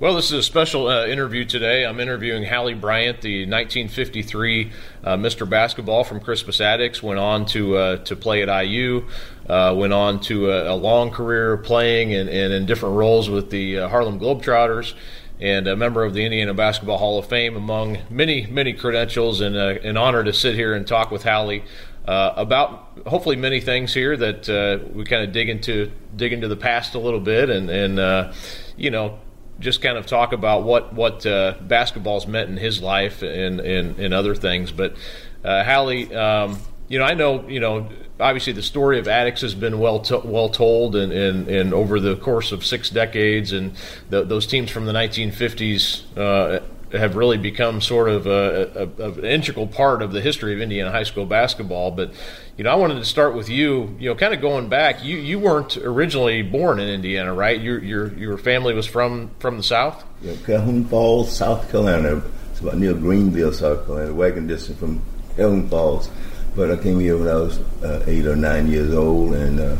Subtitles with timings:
[0.00, 1.84] Well, this is a special uh, interview today.
[1.84, 4.70] I'm interviewing Hallie Bryant, the 1953
[5.02, 5.50] uh, Mr.
[5.50, 7.02] Basketball from Crispus Attucks.
[7.02, 9.08] Went on to uh, to play at IU.
[9.48, 13.50] Uh, went on to a, a, long career playing and, and, in different roles with
[13.50, 14.94] the uh, Harlem Globetrotters.
[15.40, 19.56] And a member of the Indiana Basketball Hall of Fame, among many, many credentials, and
[19.56, 21.64] uh, an honor to sit here and talk with Hallie
[22.06, 26.94] about hopefully many things here that we kind of dig into dig into the past
[26.94, 28.32] a little bit, and, and
[28.76, 29.18] you know
[29.60, 33.98] just kind of talk about what what uh, basketball's meant in his life and and,
[33.98, 34.72] and other things.
[34.72, 34.96] But
[35.44, 36.58] uh, Hallie, um,
[36.88, 37.88] you know, I know you know
[38.20, 42.00] obviously the story of Attucks has been well to, well told and, and, and over
[42.00, 43.74] the course of six decades, and
[44.10, 46.68] the, those teams from the 1950s.
[46.92, 50.60] Have really become sort of a, a, a, an integral part of the history of
[50.60, 51.90] Indiana high school basketball.
[51.90, 52.12] But
[52.56, 53.94] you know, I wanted to start with you.
[53.98, 57.60] You know, kind of going back, you, you weren't originally born in Indiana, right?
[57.60, 60.04] Your your your family was from from the south.
[60.22, 62.22] Yeah, Calhoun Falls, South Carolina.
[62.50, 65.02] It's about near Greenville, South Carolina, wagon distance from
[65.36, 66.10] Calhoun Falls.
[66.56, 69.76] But I came here when I was uh, eight or nine years old, and uh,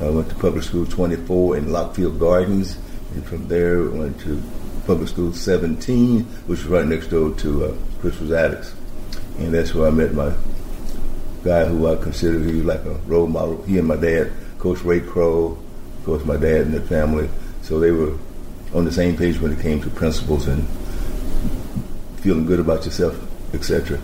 [0.00, 2.76] I went to public school 24 in Lockfield Gardens,
[3.14, 4.42] and from there went to
[4.86, 8.74] Public School 17, which was right next door to uh, Crispus Attucks.
[9.38, 10.32] And that's where I met my
[11.42, 13.62] guy who I consider he was like a role model.
[13.62, 15.58] He and my dad, Coach Ray Crowe,
[15.98, 17.28] of course, my dad and the family.
[17.62, 18.16] So they were
[18.74, 20.66] on the same page when it came to principles and
[22.18, 23.18] feeling good about yourself,
[23.54, 24.00] etc.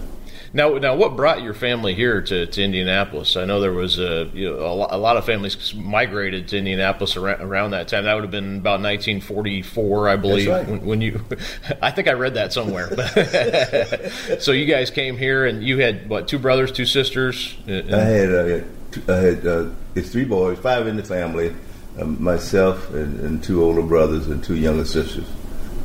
[0.52, 3.36] Now, now, what brought your family here to, to Indianapolis?
[3.36, 6.58] I know there was a, you know, a, lot, a lot of families migrated to
[6.58, 8.04] Indianapolis around, around, that time.
[8.04, 10.48] That would have been about 1944, I believe.
[10.48, 10.66] Right.
[10.66, 11.24] When, when, you,
[11.82, 12.88] I think I read that somewhere.
[14.40, 16.26] so you guys came here, and you had what?
[16.26, 17.56] Two brothers, two sisters.
[17.68, 18.60] I had, uh,
[19.06, 21.54] I had uh, it's three boys, five in the family,
[22.00, 25.28] um, myself and, and, two older brothers and two younger sisters,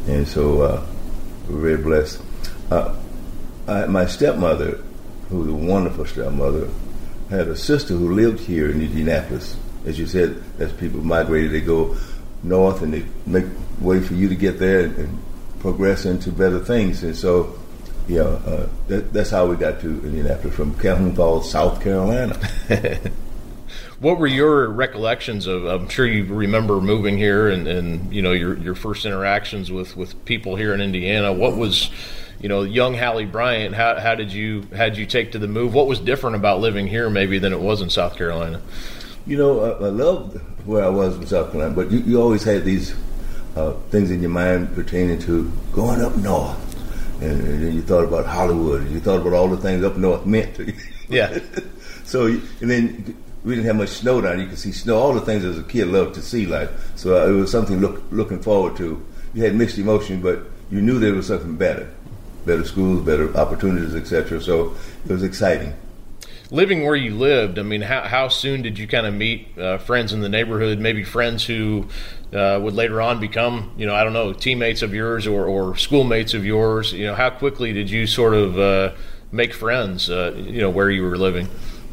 [0.07, 0.85] and so uh,
[1.49, 2.21] we're very blessed.
[2.71, 2.95] Uh,
[3.67, 4.79] I, my stepmother,
[5.29, 6.69] who was a wonderful stepmother,
[7.29, 9.57] had a sister who lived here in Indianapolis.
[9.85, 11.95] As you said, as people migrated, they go
[12.43, 13.45] north and they make
[13.79, 15.19] way for you to get there and, and
[15.59, 17.03] progress into better things.
[17.03, 17.57] And so,
[18.07, 22.37] yeah, uh, that, that's how we got to Indianapolis from Calhoun Falls, South Carolina.
[23.99, 25.65] what were your recollections of?
[25.65, 29.97] I'm sure you remember moving here and, and you know your your first interactions with,
[29.97, 31.33] with people here in Indiana.
[31.33, 31.89] What was
[32.45, 35.47] you know, young Hallie Bryant, how, how did you how did you take to the
[35.47, 35.73] move?
[35.73, 38.61] What was different about living here maybe than it was in South Carolina?
[39.25, 42.43] You know, I, I loved where I was in South Carolina, but you, you always
[42.43, 42.93] had these
[43.55, 46.61] uh, things in your mind pertaining to going up north.
[47.19, 50.27] And, and, you thought about Hollywood, and you thought about all the things up north
[50.27, 50.73] meant to you.
[51.09, 51.39] Yeah.
[52.03, 54.39] so, and then we didn't have much snow down.
[54.39, 56.45] You could see snow, all the things as a kid loved to see.
[56.45, 59.03] Like, so uh, it was something look, looking forward to.
[59.33, 61.91] You had mixed emotion, but you knew there was something better
[62.45, 64.41] better schools, better opportunities, etc.
[64.41, 64.75] So
[65.05, 65.73] it was exciting.
[66.51, 69.79] Living where you lived, I mean, how, how soon did you kind of meet uh,
[69.79, 70.79] friends in the neighborhood?
[70.79, 71.87] Maybe friends who
[72.31, 75.75] uh, would later on become, you know, I don't know, teammates of yours or, or
[75.75, 76.93] schoolmates of yours.
[76.93, 78.93] You know, how quickly did you sort of uh,
[79.31, 80.09] make friends?
[80.09, 81.49] Uh, you know, where you were living.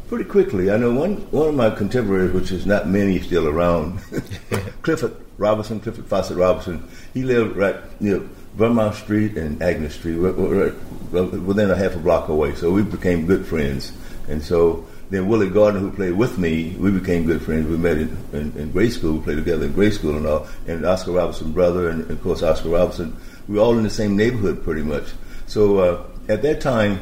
[0.07, 0.69] Pretty quickly.
[0.69, 3.99] I know one one of my contemporaries, which is not many still around,
[4.83, 6.87] Clifford Robinson, Clifford Fawcett Robinson.
[7.15, 8.21] He lived right near
[8.55, 10.73] Vermont Street and Agnes Street, were
[11.11, 12.55] within a half a block away.
[12.55, 13.91] So we became good friends.
[14.27, 17.67] And so then Willie Gardner, who played with me, we became good friends.
[17.67, 20.47] We met in, in, in grade school, we played together in grade school and all.
[20.67, 23.15] And Oscar Robinson, brother, and of course Oscar Robinson,
[23.47, 25.05] we were all in the same neighborhood pretty much.
[25.47, 26.99] So uh, at that time,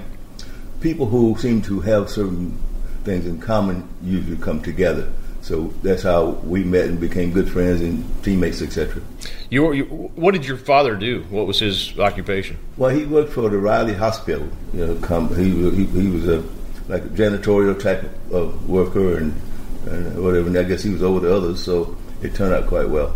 [0.80, 2.58] people who seem to have certain
[3.04, 5.12] things in common usually come together.
[5.42, 9.02] So that's how we met and became good friends and teammates, etc.
[9.50, 11.26] You, you, what did your father do?
[11.30, 12.58] What was his occupation?
[12.78, 14.48] Well, he worked for the Riley Hospital.
[14.74, 16.44] You know, come, he, he, he was a
[16.88, 19.42] like a janitorial type of worker and,
[19.88, 20.48] and whatever.
[20.48, 23.16] And I guess he was over the others, so it turned out quite well.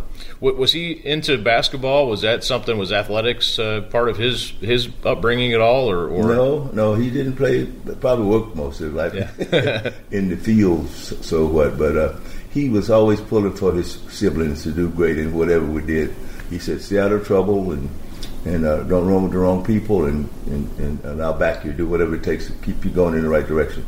[0.54, 2.08] Was he into basketball?
[2.08, 2.78] Was that something?
[2.78, 6.70] Was athletics uh, part of his his upbringing at all, or, or, no?
[6.72, 7.66] No, he didn't play.
[7.66, 9.92] Probably worked most of his life yeah.
[10.12, 11.26] in the fields.
[11.26, 11.78] So what?
[11.78, 12.20] But uh,
[12.52, 16.16] he was always pulling for his siblings to do great in whatever we did.
[16.50, 17.90] He said, "Stay out of trouble and
[18.46, 21.74] and uh, don't run with the wrong people, and, and, and, and I'll back you.
[21.74, 23.84] Do whatever it takes to keep you going in the right direction."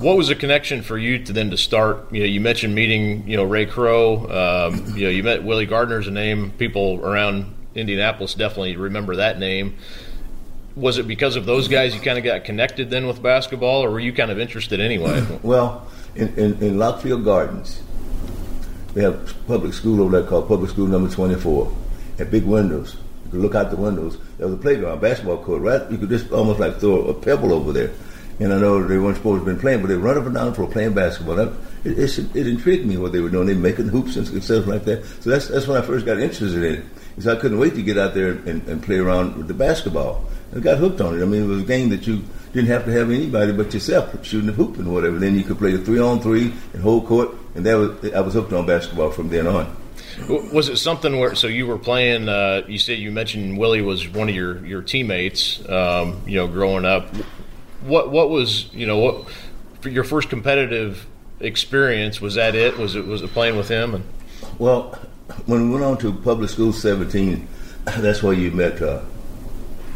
[0.00, 2.12] What was the connection for you to then to start?
[2.12, 4.70] You know, you mentioned meeting, you know, Ray Crowe.
[4.70, 9.38] Um, you know, you met Willie Gardner's a name people around Indianapolis definitely remember that
[9.38, 9.76] name.
[10.74, 13.90] Was it because of those guys you kind of got connected then with basketball, or
[13.90, 15.24] were you kind of interested anyway?
[15.42, 17.82] Well, in, in, in Lockfield Gardens,
[18.94, 21.72] we have public school over there called Public School Number 24.
[22.18, 22.96] had big windows.
[23.26, 24.18] You could look out the windows.
[24.38, 25.90] There was a playground, basketball court, right?
[25.90, 27.90] You could just almost like throw a pebble over there.
[28.40, 30.34] And I know they weren't supposed to have been playing, but they run up and
[30.34, 31.36] down floor playing basketball.
[31.36, 31.52] That,
[31.84, 33.46] it, it, it, intrigued me what they were doing.
[33.46, 35.04] They were making hoops and stuff like that.
[35.20, 36.84] So that's that's when I first got interested in it.
[37.10, 40.24] Because I couldn't wait to get out there and, and play around with the basketball.
[40.54, 41.22] I got hooked on it.
[41.22, 44.24] I mean, it was a game that you didn't have to have anybody but yourself
[44.24, 45.18] shooting the hoop and whatever.
[45.18, 48.20] Then you could play the three on three and whole court, and that was I
[48.20, 49.76] was hooked on basketball from then on.
[50.28, 52.28] Was it something where so you were playing?
[52.28, 55.66] Uh, you said you mentioned Willie was one of your your teammates.
[55.68, 57.08] Um, you know, growing up,
[57.82, 59.28] what what was you know what
[59.80, 61.06] for your first competitive
[61.40, 62.20] experience?
[62.20, 62.78] Was that it?
[62.78, 63.94] Was it was it playing with him?
[63.94, 64.04] And
[64.58, 64.98] well,
[65.46, 67.48] when we went on to public school seventeen,
[67.84, 69.02] that's where you met uh,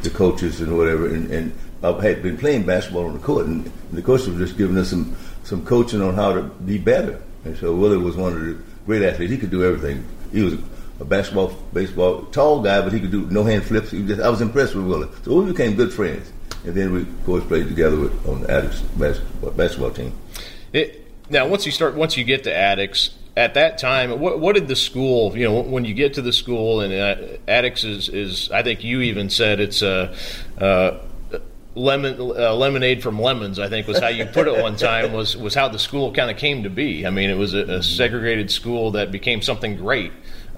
[0.02, 1.52] the coaches and whatever, and, and
[1.82, 4.90] I had been playing basketball on the court, and the coach was just giving us
[4.90, 7.22] some some coaching on how to be better.
[7.44, 9.30] And so Willie was one of the great athletes.
[9.30, 10.04] He could do everything.
[10.32, 10.54] He was
[10.98, 13.90] a basketball, baseball, tall guy, but he could do no hand flips.
[13.90, 15.08] Just, I was impressed with Willie.
[15.22, 16.32] So we became good friends.
[16.64, 18.80] And then we, of course, played together with, on the Attucks
[19.56, 20.12] basketball, team.
[20.72, 24.54] It, now, once you start, once you get to Attucks, at that time, what, what
[24.54, 28.08] did the school, you know, when you get to the school and uh, Attucks is,
[28.08, 30.14] is, I think you even said it's a,
[30.58, 30.98] uh,
[31.76, 35.36] lemon uh, lemonade from lemons i think was how you put it one time was
[35.36, 37.82] was how the school kind of came to be i mean it was a, a
[37.82, 40.10] segregated school that became something great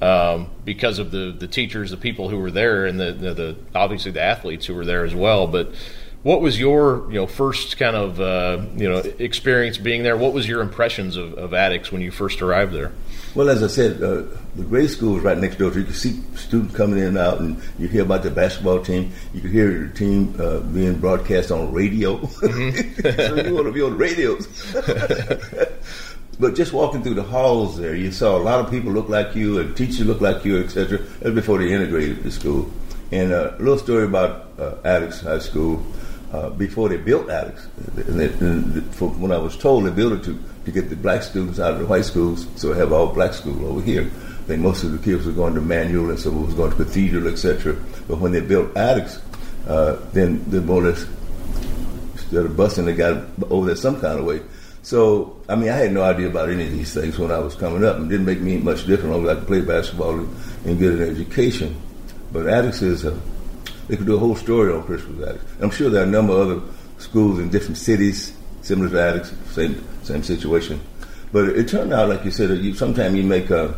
[0.03, 3.57] um, because of the the teachers the people who were there and the, the, the
[3.75, 5.75] obviously the athletes who were there as well but
[6.23, 10.33] what was your you know first kind of uh, you know experience being there what
[10.33, 12.93] was your impressions of, of Attucks when you first arrived there
[13.35, 14.23] well, as I said, uh,
[14.57, 17.19] the grade school is right next door, so you can see students coming in and
[17.19, 19.13] out, and you hear about the basketball team.
[19.35, 22.19] You can hear the team uh, being broadcast on radio.
[22.19, 23.37] Mm-hmm.
[23.37, 24.49] so you want to be on radios.
[26.41, 29.35] but just walking through the halls there, you saw a lot of people look like
[29.35, 30.99] you, and teachers look like you, etc.
[31.21, 32.71] That's before they integrated the school.
[33.11, 35.85] And uh, a little story about uh, Attucks High School.
[36.31, 37.67] Uh, before they built Attucks,
[38.07, 41.23] and, they, and when I was told they built it to to get the black
[41.23, 44.03] students out of the white schools, so have all black school over here.
[44.03, 46.77] I think most of the kids were going to Manual and some was going to
[46.77, 47.77] Cathedral, etc.
[48.07, 49.21] But when they built Attucks,
[49.67, 51.07] uh, then the more or less,
[52.13, 54.41] instead of busing, they got over there some kind of way.
[54.89, 57.55] So, I mean, I had no idea about any of these things when I was
[57.55, 59.15] coming up, and didn't make me much different.
[59.15, 61.77] Only I could play basketball and get an education.
[62.33, 63.11] But Attucks is a,
[63.87, 65.45] they could do a whole story on Crispus Attucks.
[65.61, 66.63] I'm sure there are a number of other
[66.97, 68.33] schools in different cities
[68.63, 70.81] similar to Attucks, same same situation.
[71.33, 73.75] But it turned out, like you said, you sometimes you make a, uh,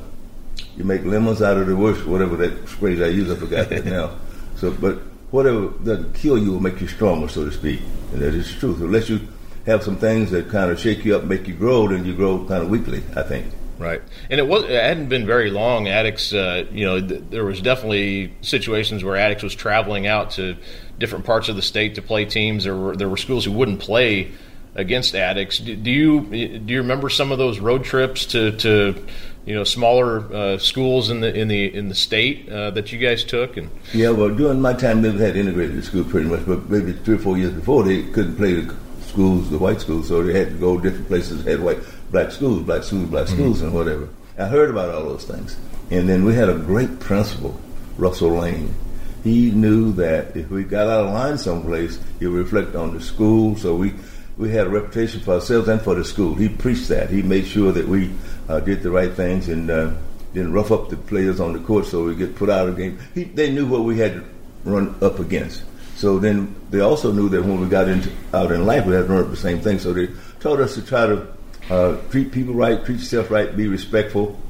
[0.76, 3.32] you make lemons out of the worst, whatever that phrase I use.
[3.32, 4.14] I forgot that now.
[4.58, 4.98] So, but
[5.32, 7.80] whatever doesn't kill you will make you stronger, so to speak,
[8.12, 8.76] and that is true.
[8.76, 9.26] So unless you
[9.66, 12.44] have some things that kind of shake you up, make you grow, then you grow
[12.44, 13.02] kind of weakly.
[13.14, 13.46] I think.
[13.78, 15.88] Right, and it was it hadn't been very long.
[15.88, 20.56] Attucks, uh, you know, th- there was definitely situations where Attucks was traveling out to
[20.98, 22.64] different parts of the state to play teams.
[22.64, 24.32] There were there were schools who wouldn't play
[24.74, 25.58] against Attucks.
[25.58, 29.06] Do, do you do you remember some of those road trips to, to
[29.46, 32.98] you know smaller uh, schools in the in the in the state uh, that you
[32.98, 33.56] guys took?
[33.56, 36.92] And yeah, well, during my time, they had integrated the school pretty much, but maybe
[36.92, 38.74] three or four years before, they couldn't play the
[39.10, 41.44] schools, the white schools, so they had to go different places.
[41.44, 41.78] Had white
[42.10, 43.34] black schools, black schools, black mm-hmm.
[43.34, 44.08] schools, and whatever.
[44.38, 45.58] I heard about all those things,
[45.90, 47.60] and then we had a great principal,
[47.98, 48.74] Russell Lane.
[49.22, 53.02] He knew that if we got out of line someplace, it would reflect on the
[53.02, 53.56] school.
[53.56, 53.92] So we
[54.38, 56.34] we had a reputation for ourselves and for the school.
[56.34, 57.10] He preached that.
[57.10, 58.10] He made sure that we
[58.48, 59.92] uh, did the right things and uh,
[60.32, 62.82] didn't rough up the players on the court so we get put out of the
[62.82, 62.98] game.
[63.14, 64.24] He, they knew what we had to
[64.64, 65.64] run up against.
[66.00, 69.06] So then they also knew that when we got into, out in life, we had
[69.06, 69.78] to up the same thing.
[69.78, 70.08] So they
[70.40, 71.26] told us to try to
[71.68, 74.40] uh, treat people right, treat yourself right, be respectful.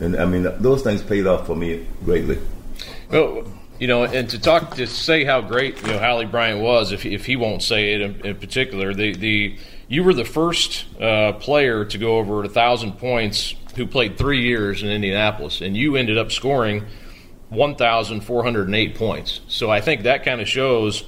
[0.00, 2.38] And I mean, those things paid off for me greatly.
[3.10, 3.46] Well,
[3.78, 7.04] you know, and to talk to say how great you know Hallie Bryant was, if
[7.04, 9.58] if he won't say it in, in particular, the the
[9.88, 14.40] you were the first uh, player to go over a thousand points who played three
[14.40, 16.86] years in Indianapolis, and you ended up scoring
[17.54, 19.40] one thousand four hundred and eight points.
[19.48, 21.04] So I think that kind of shows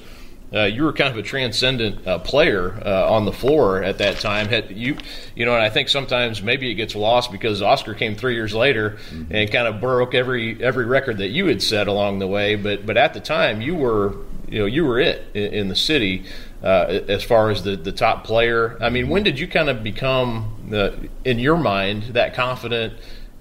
[0.55, 4.21] uh, you were kind of a transcendent uh, player uh, on the floor at that
[4.21, 4.49] time.
[4.49, 4.97] Had you,
[5.35, 8.55] you know, and I think sometimes maybe it gets lost because Oscar came three years
[8.55, 9.35] later mm-hmm.
[9.35, 12.55] and kind of broke every every record that you had set along the way.
[12.55, 14.15] But but at the time, you were
[14.49, 16.27] you know you were it in, in the city
[16.63, 18.79] uh, as far as the the top player.
[18.81, 20.91] I mean, when did you kind of become uh,
[21.25, 22.95] in your mind that confident?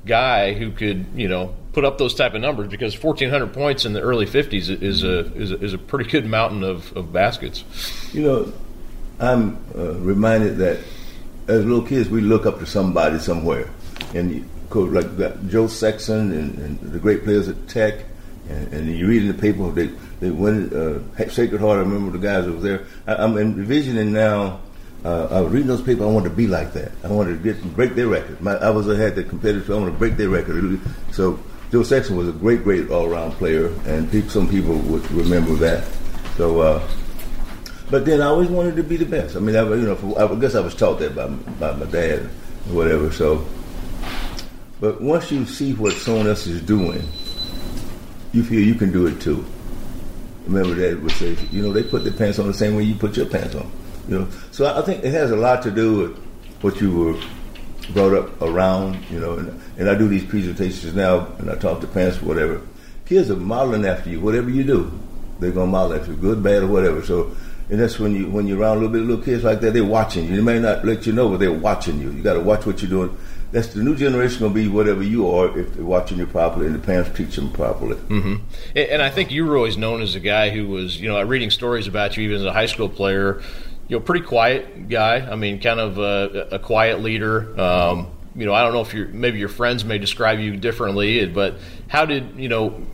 [0.05, 3.91] guy who could you know put up those type of numbers because 1,400 points in
[3.91, 7.65] the early 50s is a is a, is a pretty good mountain of, of baskets.
[8.13, 8.53] You know,
[9.19, 10.79] I'm uh, reminded that
[11.49, 13.69] as little kids we look up to somebody somewhere,
[14.13, 18.05] and you go like Joe Sexton and, and, the great players at Tech,
[18.49, 19.87] And, and you read in the paper they
[20.21, 21.79] they went uh, Sacred Heart.
[21.79, 22.85] I remember the guys that was there.
[23.05, 24.61] I, I'm envisioning now.
[25.03, 26.03] Uh, I was reading those papers.
[26.03, 26.93] I wanted to be like that.
[27.03, 28.39] I wanted to get break their record.
[28.39, 29.69] My, I was I had the competitive.
[29.69, 30.79] I wanted to break their record.
[31.11, 31.37] So
[31.71, 35.85] Joe Sexton was a great, great all around player, and some people would remember that.
[36.37, 36.87] So, uh,
[37.89, 39.35] but then I always wanted to be the best.
[39.35, 42.29] I mean, I, you know, I guess I was taught that by by my dad,
[42.69, 43.11] or whatever.
[43.11, 43.45] So,
[44.79, 47.07] but once you see what someone else is doing,
[48.31, 49.45] you feel you can do it too.
[50.45, 52.95] Remember that would say, you know, they put their pants on the same way you
[52.95, 53.71] put your pants on.
[54.07, 56.17] You know, so I think it has a lot to do with
[56.61, 57.19] what you were
[57.91, 58.97] brought up around.
[59.09, 62.61] You know, and, and I do these presentations now, and I talk to parents, whatever.
[63.05, 64.19] Kids are modeling after you.
[64.19, 64.99] Whatever you do,
[65.39, 67.03] they're gonna model after you, good, bad, or whatever.
[67.03, 67.35] So,
[67.69, 69.73] and that's when you when you're around a little bit of little kids like that,
[69.73, 70.35] they're watching you.
[70.35, 72.11] They may not let you know, but they're watching you.
[72.11, 73.17] You got to watch what you're doing
[73.55, 76.75] that's the new generation to be whatever you are if they're watching you properly and
[76.75, 77.95] the parents teach them properly.
[77.95, 78.35] Mm-hmm.
[78.75, 81.51] And I think you were always known as a guy who was, you know, reading
[81.51, 83.41] stories about you even as a high school player.
[83.87, 85.17] You know, pretty quiet guy.
[85.19, 87.59] I mean, kind of a, a quiet leader.
[87.59, 91.25] Um, you know, I don't know if you maybe your friends may describe you differently,
[91.27, 91.55] but
[91.87, 92.85] how did you know?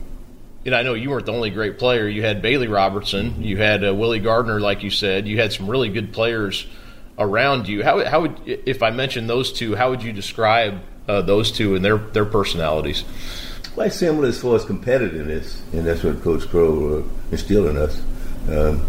[0.64, 2.08] And I know you weren't the only great player.
[2.08, 5.26] You had Bailey Robertson, you had uh, Willie Gardner, like you said.
[5.26, 6.66] You had some really good players
[7.18, 7.82] around you.
[7.82, 11.74] How, how would, if I mention those two, how would you describe uh, those two
[11.74, 13.04] and their, their personalities?
[13.74, 18.02] Quite similar as far as competitiveness, and that's what Coach Crowe uh, instilled in us.
[18.48, 18.86] Um,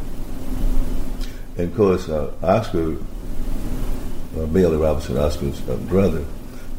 [1.58, 2.98] and of course, uh, Oscar,
[4.38, 6.26] uh, Bailey Robinson, Oscar's uh, brother,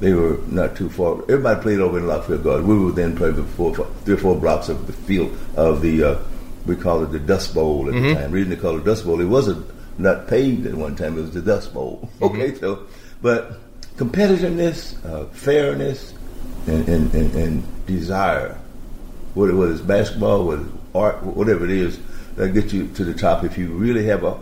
[0.01, 1.23] they were not too far.
[1.23, 2.67] Everybody played over in Lockfield Garden.
[2.67, 6.19] We were then probably four, three or four blocks of the field of the, uh,
[6.67, 8.09] we call it the Dust Bowl at mm-hmm.
[8.09, 8.33] the time.
[8.33, 9.67] Reason they call it Dust Bowl, it wasn't
[9.99, 11.17] not paved at one time.
[11.17, 12.11] It was the Dust Bowl.
[12.21, 12.59] Okay, mm-hmm.
[12.59, 12.87] so
[13.23, 13.61] but
[13.97, 16.15] competitiveness, uh, fairness,
[16.67, 18.59] and, and, and, and desire,
[19.35, 21.99] whether, whether it's basketball, whether it's art, whatever it is,
[22.37, 23.45] that gets you to the top.
[23.45, 24.39] If you really have a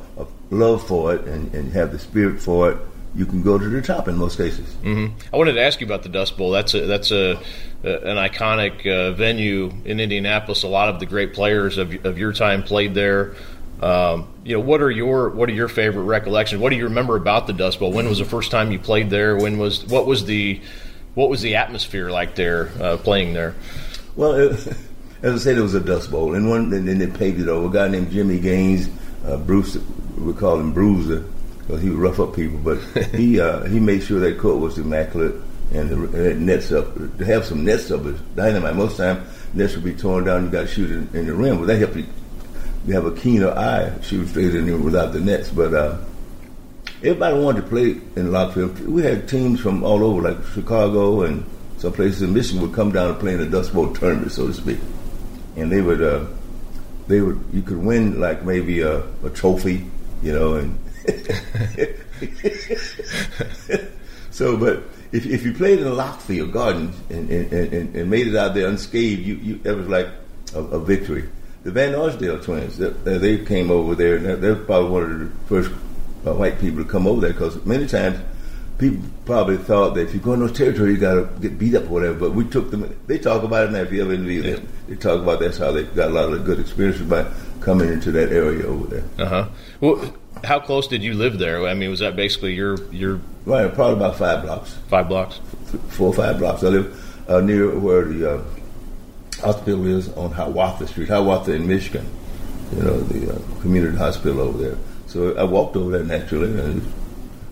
[0.52, 2.78] love for it and, and have the spirit for it,
[3.14, 4.66] you can go to the top in most cases.
[4.82, 5.14] Mm-hmm.
[5.32, 6.50] I wanted to ask you about the Dust Bowl.
[6.50, 7.36] That's a, that's a,
[7.82, 10.62] an iconic uh, venue in Indianapolis.
[10.62, 13.34] A lot of the great players of, of your time played there.
[13.80, 16.62] Um, you know, what are your what are your favorite recollections?
[16.62, 17.90] What do you remember about the Dust Bowl?
[17.90, 19.36] When was the first time you played there?
[19.36, 20.60] When was what was the
[21.14, 23.56] what was the atmosphere like there uh, playing there?
[24.14, 24.52] Well, it,
[25.22, 27.48] as I said, it was a Dust Bowl, and one and then they paved it
[27.48, 27.66] over.
[27.66, 28.88] A guy named Jimmy Gaines,
[29.26, 29.76] uh, Bruce,
[30.22, 31.24] we call him Bruiser
[31.58, 32.78] because he would rough up people, but
[33.14, 35.34] he uh, he made sure that court was immaculate
[35.72, 38.76] and the and nets up to have some nets up is dynamite.
[38.76, 39.24] Most time
[39.54, 40.44] nets would be torn down.
[40.44, 42.06] You got to shoot in, in the rim, but that helped you
[42.86, 45.50] you have a keener eye, shoot straight in there without the nets.
[45.50, 45.98] But uh,
[46.98, 48.80] everybody wanted to play in Lockfield.
[48.80, 51.44] We had teams from all over, like Chicago and
[51.78, 54.48] some places in Michigan would come down and play in the Dust Bowl tournament, so
[54.48, 54.78] to speak.
[55.56, 56.26] And they would, uh,
[57.06, 59.86] they would, you could win like maybe a, a trophy,
[60.22, 60.78] you know, and
[64.30, 64.56] so.
[64.56, 68.36] But if, if you played in a Lockfield garden and, and, and, and made it
[68.36, 70.08] out there unscathed, you, you it was like
[70.54, 71.28] a, a victory
[71.64, 75.30] the Van Arsdale twins, they, they came over there, and they're probably one of the
[75.46, 75.70] first
[76.26, 78.18] uh, white people to come over there because many times
[78.78, 81.74] people probably thought that if you go in those territories, you got to get beat
[81.74, 82.18] up or whatever.
[82.18, 82.98] But we took them.
[83.06, 83.78] They talk about it now.
[83.78, 86.44] If you ever interview them, they talk about that's how they got a lot of
[86.44, 87.26] good experiences by
[87.64, 89.04] coming into that area over there.
[89.18, 89.48] Uh huh.
[89.80, 90.14] Well,
[90.44, 91.66] how close did you live there?
[91.66, 93.72] I mean, was that basically your your right?
[93.72, 94.76] Probably about five blocks.
[94.88, 95.40] Five blocks.
[95.88, 96.62] Four or five blocks.
[96.64, 98.44] I live uh, near where the uh,
[99.40, 102.06] hospital is on Hiawatha Street, Hiawatha in Michigan.
[102.74, 104.78] You know, the uh, community hospital over there.
[105.06, 106.58] So I walked over there naturally.
[106.58, 106.90] And,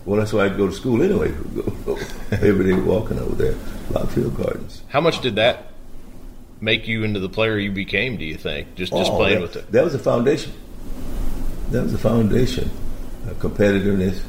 [0.05, 1.29] well, that's why I'd go to school anyway.
[2.31, 3.53] Every day walking over there,
[3.91, 4.81] Lockfield Gardens.
[4.89, 5.70] How much did that
[6.61, 8.17] make you into the player you became?
[8.17, 9.71] Do you think just just oh, playing that, with it?
[9.71, 10.53] That was a foundation.
[11.71, 12.69] That was a foundation,
[13.27, 14.21] uh, competitiveness,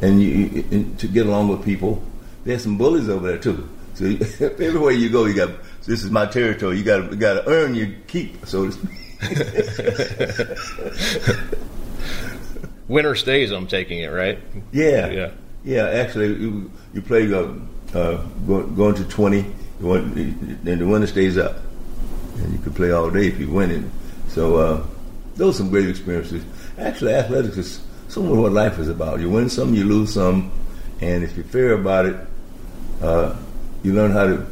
[0.00, 2.02] and you, you and to get along with people.
[2.44, 3.68] There's some bullies over there too.
[3.94, 4.04] So
[4.40, 5.50] everywhere you go, you got
[5.84, 6.78] this is my territory.
[6.78, 8.90] You got to got to earn your keep, so to speak.
[12.88, 13.50] Winner stays.
[13.50, 14.38] I'm taking it right.
[14.72, 15.30] Yeah, yeah,
[15.64, 15.88] yeah.
[15.88, 17.52] Actually, you, you play uh,
[17.94, 19.44] uh, going to twenty,
[19.80, 21.56] and the winner stays up,
[22.36, 23.84] and you can play all day if you win it.
[24.28, 24.86] So uh,
[25.36, 26.44] those are some great experiences.
[26.78, 29.20] Actually, athletics is some of what life is about.
[29.20, 30.50] You win some, you lose some,
[31.00, 32.16] and if you're fair about it,
[33.02, 33.36] uh,
[33.82, 34.46] you learn how to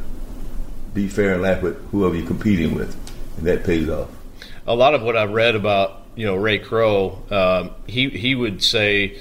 [0.94, 2.96] be fair and laugh with whoever you're competing with,
[3.38, 4.08] and that pays off.
[4.66, 8.62] A lot of what I've read about you know Ray Crowe, um, he he would
[8.62, 9.18] say,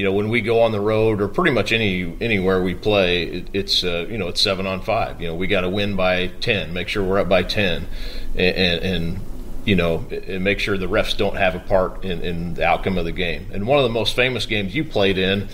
[0.00, 3.24] you know, when we go on the road or pretty much any anywhere we play,
[3.24, 5.20] it, it's uh, you know it's seven on five.
[5.20, 7.86] You know, we got to win by ten, make sure we're up by ten,
[8.34, 9.20] and, and, and
[9.66, 12.96] you know, and make sure the refs don't have a part in, in, the outcome
[12.96, 13.50] of the game.
[13.52, 15.50] And one of the most famous games you played in,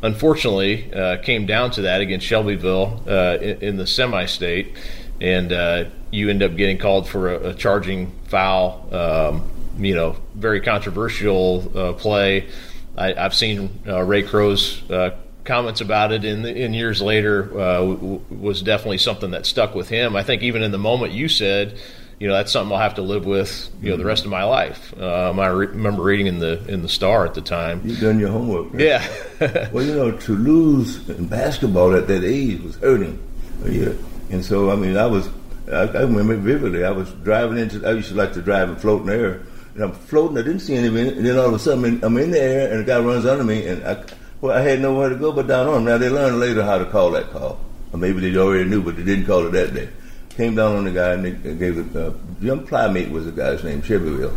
[0.00, 4.74] unfortunately, uh, came down to that against Shelbyville uh, in, in, the semi-state,
[5.20, 8.88] and uh, you end up getting called for a, a charging foul.
[8.90, 12.48] Um, you know, very controversial uh, play.
[12.96, 17.44] I, have seen uh, Ray Crowe's uh, comments about it in, the, in years later
[17.58, 20.14] uh, w- was definitely something that stuck with him.
[20.14, 21.78] I think even in the moment you said,
[22.18, 24.44] you know, that's something I'll have to live with, you know, the rest of my
[24.44, 24.96] life.
[25.00, 27.80] Um, I re- remember reading in the in the Star at the time.
[27.84, 28.72] You've done your homework.
[28.72, 28.82] Right?
[28.84, 29.68] Yeah.
[29.72, 33.20] well, you know, to lose in basketball at that age was hurting.
[33.64, 33.94] Yeah.
[34.30, 35.28] And so, I mean, I was,
[35.66, 36.84] I, I remember vividly.
[36.84, 39.42] I was driving into, I used to like to drive and float in the air
[39.74, 40.38] and I'm floating.
[40.38, 42.80] I didn't see anything, and then all of a sudden I'm in the air, and
[42.80, 44.04] a guy runs under me, and I,
[44.40, 45.84] well, I had nowhere to go but down on him.
[45.84, 47.58] Now they learned later how to call that call,
[47.92, 49.88] or maybe they already knew, but they didn't call it that day.
[50.30, 53.62] Came down on the guy, and they gave the uh, young Plymate was the guy's
[53.64, 54.36] name, Shelbyville.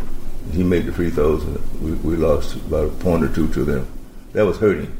[0.52, 3.64] He made the free throws, and we, we lost about a point or two to
[3.64, 3.86] them.
[4.32, 4.92] That was hurting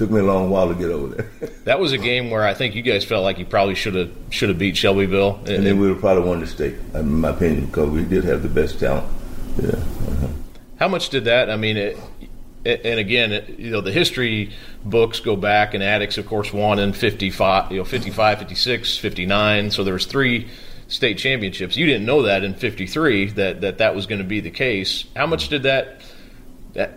[0.00, 1.50] took me a long while to get over there.
[1.64, 4.10] that was a game where I think you guys felt like you probably should have
[4.30, 7.20] should have beat Shelbyville, and, and then we would have probably won the state, in
[7.20, 9.06] my opinion, because we did have the best talent.
[9.58, 9.68] Yeah.
[9.68, 10.28] Uh-huh.
[10.78, 11.50] How much did that?
[11.50, 11.98] I mean, it,
[12.64, 14.52] and again, you know, the history
[14.84, 19.70] books go back, and Attucks, of course, won in 55, you know, 55, 56, 59.
[19.70, 20.48] So there was three
[20.88, 21.76] state championships.
[21.76, 25.04] You didn't know that in 53 that that, that was going to be the case.
[25.16, 26.02] How much did that?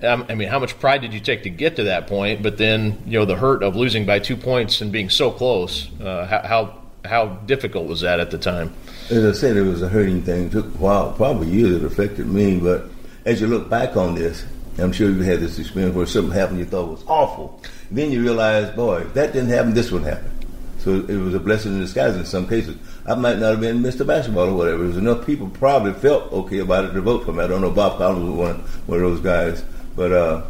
[0.03, 2.43] Um, I mean, how much pride did you take to get to that point?
[2.43, 5.89] But then, you know, the hurt of losing by two points and being so close.
[5.99, 8.73] Uh, how how difficult was that at the time?
[9.09, 10.45] As I said, it was a hurting thing.
[10.45, 11.75] It took a while, probably years.
[11.75, 12.89] It affected me, but
[13.25, 14.45] as you look back on this,
[14.77, 17.61] I'm sure you had this experience where something happened you thought was awful.
[17.91, 20.31] Then you realize, boy, that didn't happen, this one happened.
[20.79, 22.77] So it was a blessing in disguise in some cases.
[23.05, 24.05] I might not have been Mr.
[24.05, 24.83] Basketball or whatever.
[24.83, 27.43] There's enough people probably felt okay about it to vote for me.
[27.43, 27.71] I don't know.
[27.71, 28.55] Bob Collins was one,
[28.87, 29.63] one of those guys.
[29.95, 30.41] But uh,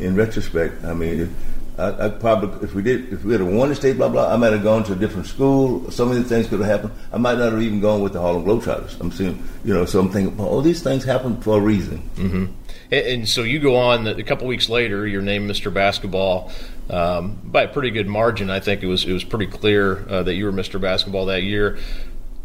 [0.00, 1.34] in retrospect, I mean,
[1.78, 4.36] I, I, probably, if we did, if we had won the state, blah blah, I
[4.36, 5.90] might have gone to a different school.
[5.90, 6.92] So many things could have happened.
[7.12, 8.98] I might not have even gone with the Harlem Globetrotters.
[8.98, 11.98] I'm seeing, you know, so I'm thinking, oh, these things happen for a reason.
[12.16, 12.44] Mm-hmm.
[12.90, 14.06] And, and, so you go on.
[14.06, 15.72] A couple weeks later, you're named Mr.
[15.72, 16.50] Basketball
[16.88, 18.48] um, by a pretty good margin.
[18.48, 20.80] I think it was it was pretty clear uh, that you were Mr.
[20.80, 21.78] Basketball that year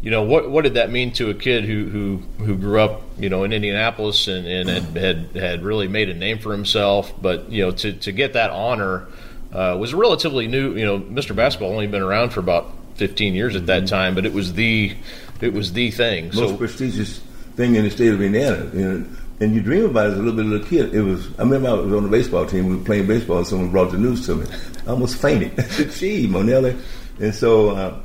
[0.02, 3.02] you know what what did that mean to a kid who who, who grew up
[3.18, 7.14] you know in Indianapolis and, and had, had, had really made a name for himself
[7.22, 9.06] but you know to, to get that honor
[9.52, 11.34] uh, was relatively new you know Mr.
[11.34, 13.86] Basketball only been around for about 15 years at that mm-hmm.
[13.86, 14.94] time but it was the
[15.40, 17.18] it was the thing most so, prestigious
[17.56, 19.06] thing in the state of Indiana you know
[19.40, 20.94] and you dream about it as a little bit of a kid.
[20.94, 21.26] It was.
[21.36, 22.68] I remember I was on the baseball team.
[22.68, 24.46] We were playing baseball, and someone brought the news to me.
[24.86, 25.58] I almost fainted.
[25.58, 26.80] I said, "Gee, Monelli,"
[27.18, 28.00] and so uh,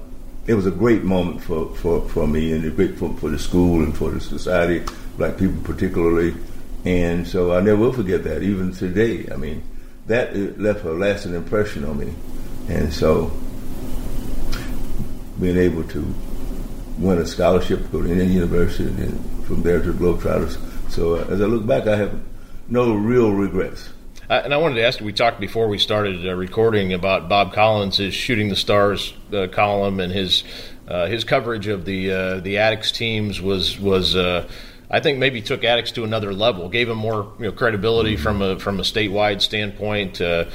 [0.47, 3.37] it was a great moment for, for, for me and a great for, for the
[3.37, 4.83] school and for the society,
[5.17, 6.33] black people particularly.
[6.85, 9.27] And so I never will forget that, even today.
[9.31, 9.61] I mean,
[10.07, 12.13] that left a lasting impression on me.
[12.69, 13.31] And so
[15.39, 16.13] being able to
[16.97, 20.57] win a scholarship to go to Indiana University and from there to the Globetrotters.
[20.89, 22.19] So uh, as I look back, I have
[22.67, 23.89] no real regrets.
[24.29, 27.53] And I wanted to ask you, we talked before we started uh, recording about Bob
[27.53, 30.43] Collins' his Shooting the Stars uh, column and his
[30.85, 34.49] uh, his coverage of the uh, the Attucks teams was was uh,
[34.89, 38.23] I think maybe took Attucks to another level, gave him more you know, credibility mm-hmm.
[38.23, 40.21] from a from a statewide standpoint.
[40.21, 40.45] Uh,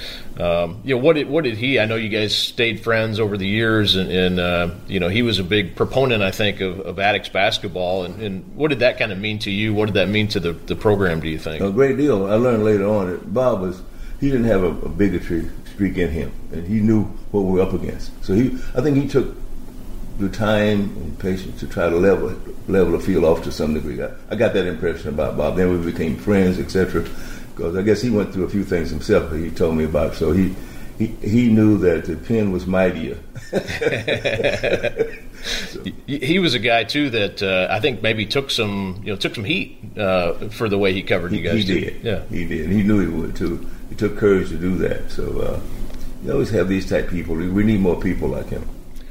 [0.41, 1.79] um, you know what did what did he?
[1.79, 5.21] I know you guys stayed friends over the years, and, and uh, you know he
[5.21, 8.05] was a big proponent, I think, of, of Attucks basketball.
[8.05, 9.75] And, and, what did that kind of mean to you?
[9.75, 11.21] What did that mean to the, the program?
[11.21, 11.63] Do you think?
[11.63, 12.27] A great deal.
[12.27, 13.83] I learned later on that Bob was
[14.19, 17.63] he didn't have a, a bigotry streak in him, and he knew what we were
[17.63, 18.13] up against.
[18.25, 19.37] So he, I think he took
[20.29, 22.35] time and patience to try to level
[22.69, 24.03] level the field off to some degree.
[24.03, 25.57] I, I got that impression about Bob.
[25.57, 27.07] Then we became friends, etc.
[27.55, 30.15] Because I guess he went through a few things himself that he told me about.
[30.15, 30.55] So he
[30.99, 33.19] he, he knew that the pen was mightier.
[35.43, 35.85] so.
[36.07, 39.35] He was a guy too that uh, I think maybe took some you know took
[39.35, 41.67] some heat uh, for the way he covered he, you guys.
[41.67, 42.71] He did, yeah, he did.
[42.71, 43.69] He knew he would too.
[43.89, 45.11] He took courage to do that.
[45.11, 45.61] So uh,
[46.25, 47.35] you always have these type people.
[47.35, 48.67] We need more people like him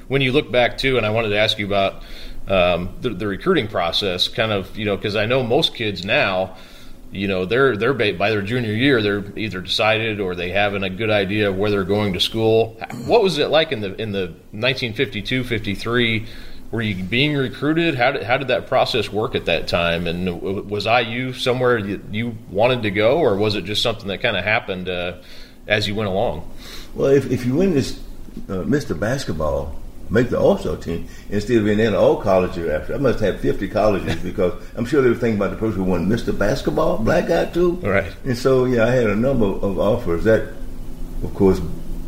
[0.08, 2.04] when you look back too, and I wanted to ask you about
[2.48, 6.58] um, the, the, recruiting process, kind of, you know, because I know most kids now,
[7.12, 10.90] you know, they're they're by their junior year, they're either decided or they have a
[10.90, 12.80] good idea of where they're going to school.
[13.06, 16.26] What was it like in the in the 1952, 53?
[16.72, 17.96] Were you being recruited?
[17.96, 20.08] How did how did that process work at that time?
[20.08, 24.22] And was IU somewhere you, you wanted to go, or was it just something that
[24.22, 24.88] kind of happened?
[24.88, 25.18] Uh,
[25.68, 26.50] as you went along.
[26.94, 28.00] Well, if, if you win this
[28.50, 28.98] uh, Mr.
[28.98, 29.76] Basketball,
[30.12, 32.94] make the All Star team instead of being in an all college year after.
[32.94, 35.86] I must have 50 colleges because I'm sure they were thinking about the person who
[35.86, 36.38] won Mr.
[36.38, 37.74] Basketball, black guy too.
[37.78, 38.12] Right.
[38.26, 40.26] And so, yeah, I had a number of offers.
[40.26, 40.54] That,
[41.24, 41.62] of course,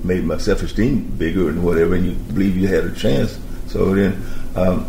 [0.03, 3.39] made my self esteem bigger and whatever, and you believe you had a chance.
[3.67, 4.21] So then,
[4.55, 4.87] um,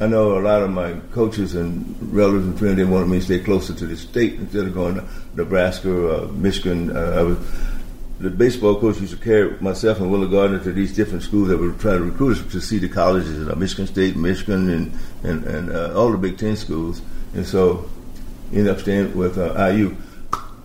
[0.00, 3.24] I know a lot of my coaches and relatives and friends they wanted me to
[3.24, 6.96] stay closer to the state instead of going to Nebraska, uh, Michigan.
[6.96, 7.38] Uh, I was
[8.20, 11.58] the baseball coach used to carry myself and Willie Gardner to these different schools that
[11.58, 15.44] were trying to recruit us to see the colleges, uh, Michigan State, Michigan, and and,
[15.44, 17.00] and uh, all the Big Ten schools.
[17.34, 17.88] And so,
[18.52, 19.96] ended up staying with uh, IU.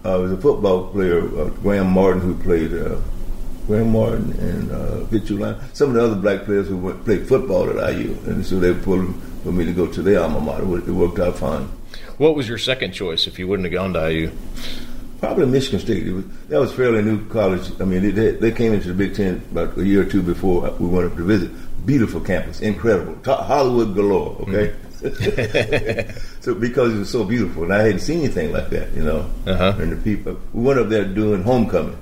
[0.03, 2.73] I was a football player, uh, Graham Martin, who played.
[2.73, 2.99] Uh,
[3.67, 7.69] Graham Martin and uh, Victor some of the other black players who went, played football
[7.69, 10.79] at IU, and so they pulled for me to go to their alma mater.
[10.79, 11.69] It worked out fine.
[12.17, 14.31] What was your second choice if you wouldn't have gone to IU?
[15.23, 16.11] Probably Michigan State.
[16.11, 17.71] Was, that was fairly new college.
[17.79, 20.69] I mean, they, they came into the Big Ten about a year or two before
[20.79, 21.49] we went up to visit.
[21.85, 24.35] Beautiful campus, incredible, Hollywood galore.
[24.41, 24.75] Okay.
[24.99, 26.17] Mm-hmm.
[26.41, 29.29] so because it was so beautiful, and I hadn't seen anything like that, you know.
[29.47, 29.77] Uh-huh.
[29.79, 31.97] And the people, we went up there doing homecoming,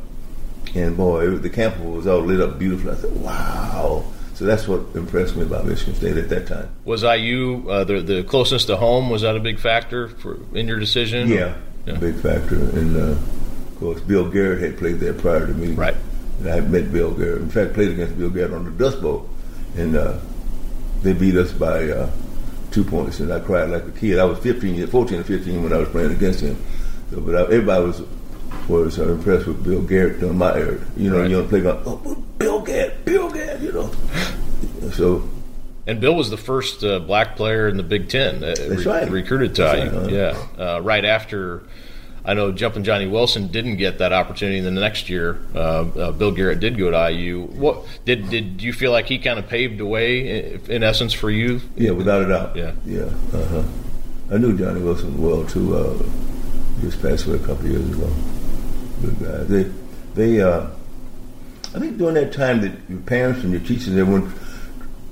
[0.73, 2.93] and boy, it, the campus was all lit up beautifully.
[2.93, 4.03] I said, "Wow."
[4.33, 6.69] So that's what impressed me about Michigan State at that time.
[6.85, 9.11] Was IU uh, the the closeness to home?
[9.11, 11.27] Was that a big factor for in your decision?
[11.27, 11.53] Yeah,
[11.85, 11.95] yeah.
[11.95, 12.55] big factor.
[12.55, 15.73] And uh, of course, Bill Garrett had played there prior to me.
[15.73, 15.95] Right.
[16.39, 17.41] And I met Bill Garrett.
[17.41, 19.29] In fact, played against Bill Garrett on the Dust Bowl,
[19.75, 20.17] and uh,
[21.01, 22.09] they beat us by uh,
[22.71, 23.19] two points.
[23.19, 24.19] And I cried like a kid.
[24.19, 26.57] I was 15, years, 14 or 15 when I was playing against him.
[27.11, 28.01] So, but I, everybody was
[28.67, 30.79] was uh, impressed with Bill Garrett during my era.
[30.95, 31.29] You know, right.
[31.29, 33.91] you don't play going, oh, Bill Garrett, Bill Garrett, you know.
[34.91, 35.27] so
[35.87, 39.09] and Bill was the first uh, black player in the Big Ten uh, re- right.
[39.09, 39.99] recruited to IU.
[39.99, 41.63] Right, yeah, uh, right after.
[42.23, 44.59] I know Jumping Johnny Wilson didn't get that opportunity.
[44.59, 47.47] And then the next year, uh, uh, Bill Garrett did go to IU.
[47.47, 51.13] What did did you feel like he kind of paved the way in, in essence
[51.13, 51.61] for you?
[51.75, 52.55] Yeah, without a doubt.
[52.55, 53.09] Yeah, yeah.
[53.33, 53.63] Uh-huh.
[54.31, 55.75] I knew Johnny Wilson well too.
[55.75, 55.93] Uh,
[56.75, 58.09] he just passed away a couple years ago.
[59.01, 59.43] Good guy.
[59.43, 59.71] They
[60.13, 60.41] they.
[60.41, 60.67] Uh,
[61.73, 64.31] I think during that time that your parents and your teachers and everyone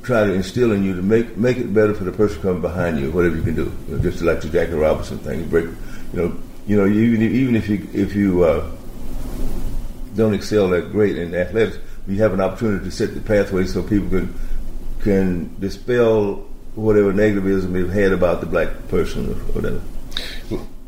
[0.03, 2.99] try to instill in you to make make it better for the person coming behind
[2.99, 3.71] you, whatever you can do.
[3.88, 5.75] You know, just like the Jackie Robinson thing, break, you
[6.13, 8.69] know, you know, even even if you if you uh,
[10.15, 13.83] don't excel that great in athletics, you have an opportunity to set the pathway so
[13.83, 14.39] people can
[15.01, 19.81] can dispel whatever negativism they've had about the black person or whatever.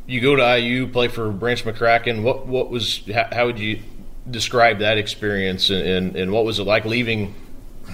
[0.07, 2.23] You go to IU, play for Branch McCracken.
[2.23, 3.79] What what was how, how would you
[4.29, 7.33] describe that experience and, and, and what was it like leaving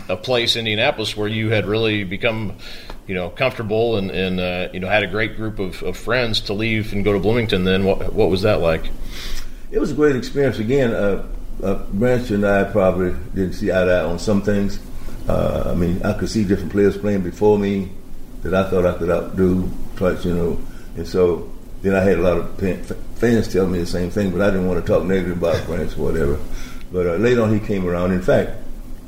[0.10, 2.58] a place, in Indianapolis, where you had really become,
[3.08, 6.41] you know, comfortable and, and uh, you know had a great group of, of, friends
[6.41, 7.63] to leave and go to Bloomington.
[7.63, 8.89] Then what what was that like?
[9.71, 10.60] It was a great experience.
[10.60, 11.28] Again, uh,
[11.63, 14.80] uh, Branch and I probably didn't see eye to eye on some things.
[15.28, 17.91] Uh, I mean, I could see different players playing before me
[18.43, 20.62] that I thought I could outdo, twice, you know,
[20.95, 22.60] and so then I had a lot of
[23.17, 25.97] fans tell me the same thing, but I didn't want to talk negative about Branch
[25.97, 26.39] or whatever.
[26.91, 28.13] But uh, later on, he came around.
[28.13, 28.52] In fact,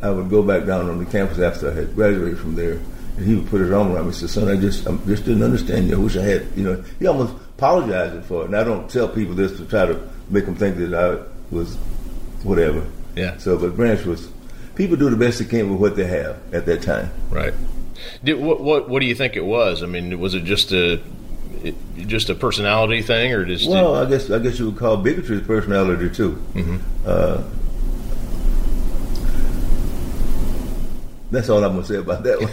[0.01, 2.79] I would go back down on the campus after I had graduated from there,
[3.17, 5.25] and he would put his arm around me and say, "Son, I just I just
[5.25, 5.95] didn't understand you.
[5.95, 8.45] I wish I had." You know, he almost apologizing for it.
[8.45, 11.75] And I don't tell people this to try to make them think that I was
[12.43, 12.85] whatever.
[13.15, 13.37] Yeah.
[13.37, 14.29] So, but Branch was.
[14.75, 17.11] People do the best they can with what they have at that time.
[17.29, 17.53] Right.
[18.23, 19.83] Did, what, what what do you think it was?
[19.83, 21.01] I mean, was it just a
[21.63, 23.69] it, just a personality thing, or just?
[23.69, 26.41] Well, I guess I guess you would call bigotry a personality too.
[26.53, 26.77] Mm-hmm.
[27.05, 27.43] Uh,
[31.31, 32.49] That's all I'm going to say about that one.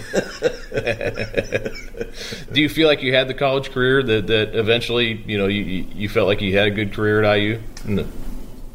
[2.52, 5.62] Do you feel like you had the college career that, that eventually, you know, you,
[5.94, 7.60] you felt like you had a good career at IU?
[7.86, 8.06] No.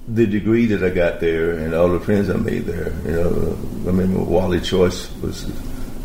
[0.08, 3.58] The degree that I got there and all the friends I made there, you know,
[3.84, 5.50] I remember Wally Choice was, I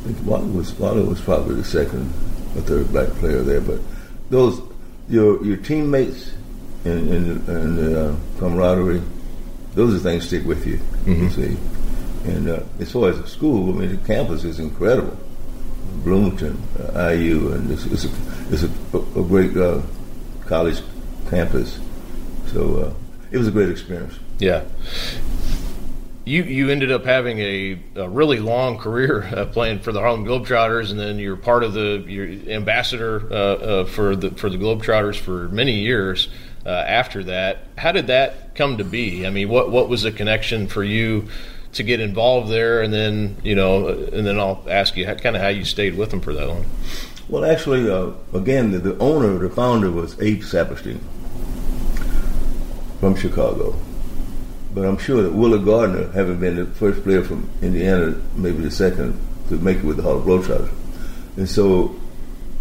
[0.04, 2.12] think Wally was, Wally was probably the second
[2.54, 3.80] or third black player there, but
[4.28, 4.61] those,
[5.09, 6.32] your your teammates
[6.85, 9.02] and, and, and uh, camaraderie,
[9.74, 11.28] those are things stick with you, mm-hmm.
[11.28, 11.56] see.
[12.24, 15.16] And uh, as far as the school, I mean, the campus is incredible.
[16.05, 18.11] Bloomington, uh, IU, and it's, it's, a,
[18.50, 19.81] it's a, a great uh,
[20.46, 20.81] college
[21.31, 21.81] campus.
[22.46, 22.94] So uh,
[23.31, 24.18] it was a great experience.
[24.38, 24.64] Yeah.
[26.24, 30.24] You you ended up having a, a really long career uh, playing for the Harlem
[30.24, 34.57] Globetrotters, and then you're part of the your ambassador uh, uh, for the for the
[34.57, 36.29] Globetrotters for many years.
[36.66, 39.24] after that, how did that come to be?
[39.24, 41.29] I mean, what what was the connection for you
[41.76, 45.36] to get involved there, and then you know, and then I'll ask you how, kind
[45.36, 46.66] of how you stayed with them for that long.
[47.28, 51.00] Well, actually, uh, again, the, the, owner, the founder was Abe Saperstein
[53.00, 53.74] from Chicago,
[54.74, 58.70] but I'm sure that Willie Gardner, having been the first player from Indiana, maybe the
[58.70, 60.72] second to make it with the Harlem Globetrotters,
[61.36, 61.94] and so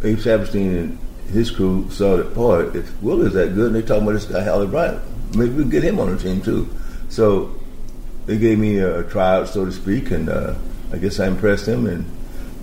[0.03, 0.99] Abe Saperstein and
[1.31, 2.75] his crew saw that, part.
[2.75, 5.01] if Willie's that good, and they talking about this guy Hallie Bryant,
[5.35, 6.69] maybe we can get him on the team too.
[7.09, 7.55] So
[8.25, 10.55] they gave me a tryout, so to speak, and uh,
[10.91, 11.85] I guess I impressed them.
[11.85, 12.05] and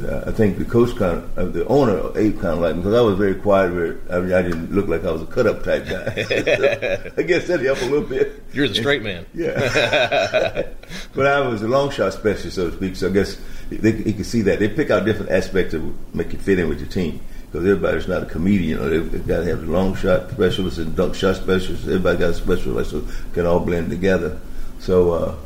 [0.04, 2.82] uh, I think the coach kind of, uh, the owner, Abe kind of liked me
[2.82, 3.70] because I was very quiet.
[3.70, 6.22] Very, I, mean, I didn't look like I was a cut up type guy.
[6.24, 8.42] so I guess that helped a little bit.
[8.52, 9.26] You're the straight man.
[9.34, 10.66] yeah.
[11.14, 12.96] but I was a long shot specialist, so to speak.
[12.96, 14.58] So I guess they, he could see that.
[14.58, 18.08] They pick out different aspects to make you fit in with your team because everybody's
[18.08, 18.78] not a comedian.
[18.78, 21.86] Know, they've, they've got to have the long shot specialists and dunk shot specialists.
[21.86, 24.40] Everybody got a specialist so can all blend together.
[24.80, 25.36] So uh,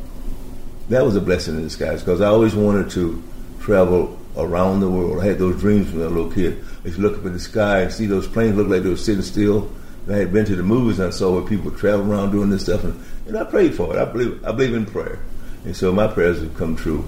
[0.89, 3.23] that was a blessing in disguise because I always wanted to
[3.61, 5.21] travel around the world.
[5.21, 6.65] I had those dreams when I was a little kid.
[6.83, 8.91] I used to look up in the sky and see those planes look like they
[8.91, 9.71] were sitting still.
[10.07, 12.51] And I had been to the movies and I saw where people travel around doing
[12.51, 14.01] this stuff, and, and I prayed for it.
[14.01, 15.19] I believe I believe in prayer,
[15.65, 17.05] and so my prayers have come true.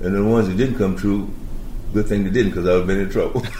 [0.00, 1.28] And the ones that didn't come true,
[1.92, 3.42] good thing they didn't because I would have been in trouble.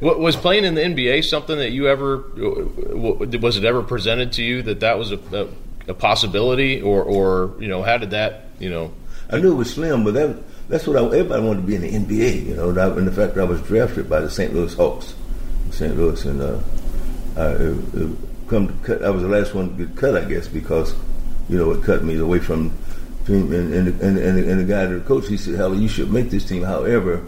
[0.00, 4.62] was playing in the NBA something that you ever was it ever presented to you
[4.62, 5.46] that that was a, a,
[5.88, 8.92] a possibility, or or you know how did that you know?
[9.30, 10.36] I knew it was slim, but that
[10.68, 12.70] that's what I, everybody wanted to be in the NBA, you know.
[12.70, 14.54] And the fact that I was drafted by the St.
[14.54, 15.14] Louis Hawks,
[15.70, 15.96] St.
[15.96, 16.58] Louis, and uh,
[17.36, 18.16] I, it, it
[18.48, 20.94] come cut, I was the last one to get cut, I guess, because
[21.48, 22.72] you know it cut me away from.
[23.26, 26.28] And, and, and, and, and the guy, the coach, he said, "Hell, you should make
[26.28, 27.26] this team." However,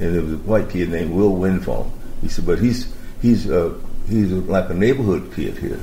[0.00, 1.92] and there was a white kid named Win Wilfong.
[2.20, 3.74] He said, "But he's he's uh,
[4.08, 5.78] he's like a neighborhood kid here."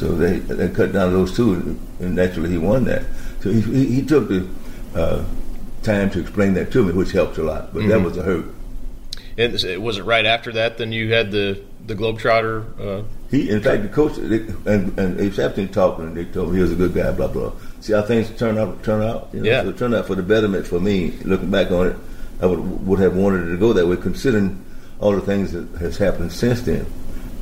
[0.00, 1.52] So they they cut down those two,
[2.00, 3.02] and, naturally he won that.
[3.42, 4.48] So he, he, he took the
[4.94, 5.22] uh,
[5.82, 7.74] time to explain that to me, which helped a lot.
[7.74, 7.88] But mm-hmm.
[7.90, 8.46] that was a hurt.
[9.36, 10.78] And was it right after that?
[10.78, 12.80] Then you had the the Globetrotter.
[12.80, 14.38] Uh, he, in fact, the coach they,
[14.72, 17.12] and and Saperstein talked, and they told me he was a good guy.
[17.12, 17.52] Blah blah.
[17.80, 18.82] See how things turn out.
[18.82, 19.28] Turn out.
[19.34, 19.50] You know?
[19.50, 19.62] Yeah.
[19.64, 21.10] So it turned out for the betterment for me.
[21.24, 21.96] Looking back on it,
[22.40, 24.64] I would would have wanted it to go that way, considering
[24.98, 26.86] all the things that has happened since then.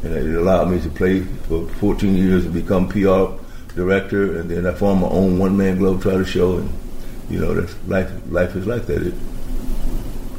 [0.02, 3.26] And it allowed me to play for 14 years and become PR
[3.74, 6.70] director, and then I formed my own one man Globetrotter show and
[7.30, 8.10] you know, that's life.
[8.30, 9.02] Life is like that.
[9.02, 9.14] It,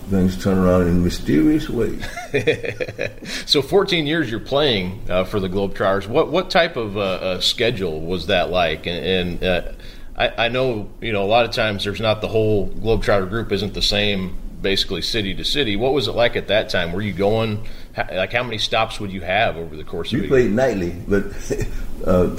[0.09, 2.03] things turn around in mysterious ways.
[3.45, 6.07] so, 14 years you're playing uh, for the Globetrotters.
[6.07, 8.87] What what type of uh, uh, schedule was that like?
[8.87, 9.71] And, and uh,
[10.17, 13.51] I, I, know you know a lot of times there's not the whole Globetrotter group
[13.51, 14.35] isn't the same.
[14.61, 15.77] Basically, city to city.
[15.77, 16.91] What was it like at that time?
[16.91, 17.65] Were you going?
[17.97, 20.23] Like, how many stops would you have over the course you of?
[20.25, 21.25] You played nightly, but
[22.05, 22.35] uh,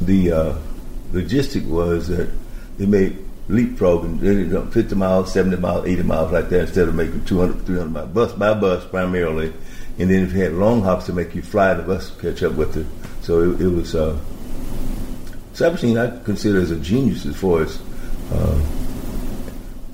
[0.00, 0.58] the uh,
[1.12, 2.30] logistic was that
[2.76, 7.24] they made leapfrogging, know, 50 miles, 70 miles, 80 miles like that instead of making
[7.24, 8.08] 200, 300 miles.
[8.10, 9.52] Bus by bus primarily.
[9.98, 12.52] And then if you had long hops to make you fly, the bus catch up
[12.52, 12.86] with it.
[13.24, 14.18] So it, it was, uh,
[15.54, 17.80] Saperstein I consider as a genius as far as
[18.32, 18.62] uh,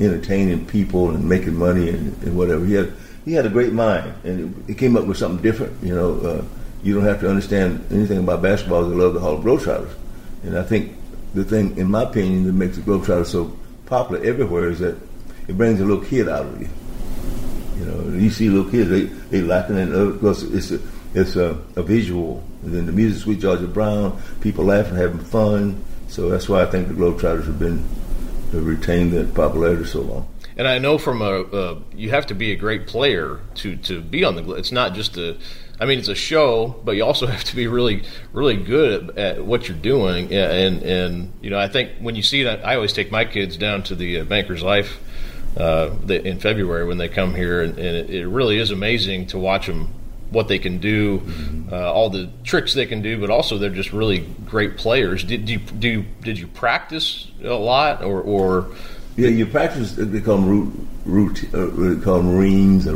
[0.00, 2.66] entertaining people and making money and, and, whatever.
[2.66, 2.92] He had,
[3.24, 5.82] he had a great mind and he came up with something different.
[5.82, 6.44] You know, uh,
[6.82, 9.94] you don't have to understand anything about basketball to love the Harlem Globetrotters.
[10.42, 10.96] And I think
[11.32, 13.56] the thing, in my opinion, that makes the Globetrotter so
[13.86, 14.96] popular everywhere is that
[15.48, 16.68] it brings a little kid out of you.
[17.78, 20.80] You know, you see little kids, they they laughing, and of course it's a,
[21.14, 22.44] it's a, a visual.
[22.62, 25.82] And then the music, Sweet Georgia Brown, people laughing, having fun.
[26.08, 27.78] So that's why I think the Globetrotters have been
[28.52, 30.28] have retained that popularity so long.
[30.56, 34.24] And I know from a, you have to be a great player to to be
[34.24, 34.52] on the.
[34.52, 35.36] It's not just a
[35.80, 39.18] I mean, it's a show, but you also have to be really, really good at,
[39.18, 40.32] at what you're doing.
[40.32, 43.56] And and you know, I think when you see that, I always take my kids
[43.56, 44.98] down to the uh, Banker's Life
[45.56, 49.38] uh, in February when they come here, and, and it, it, really is amazing to
[49.38, 49.92] watch them
[50.30, 51.22] what they can do,
[51.70, 55.22] uh, all the tricks they can do, but also they're just really great players.
[55.22, 56.04] Did, did you do?
[56.22, 58.74] Did you practice a lot, or, or
[59.16, 59.92] yeah, you practice.
[59.92, 62.86] They call them root, root, uh, routines.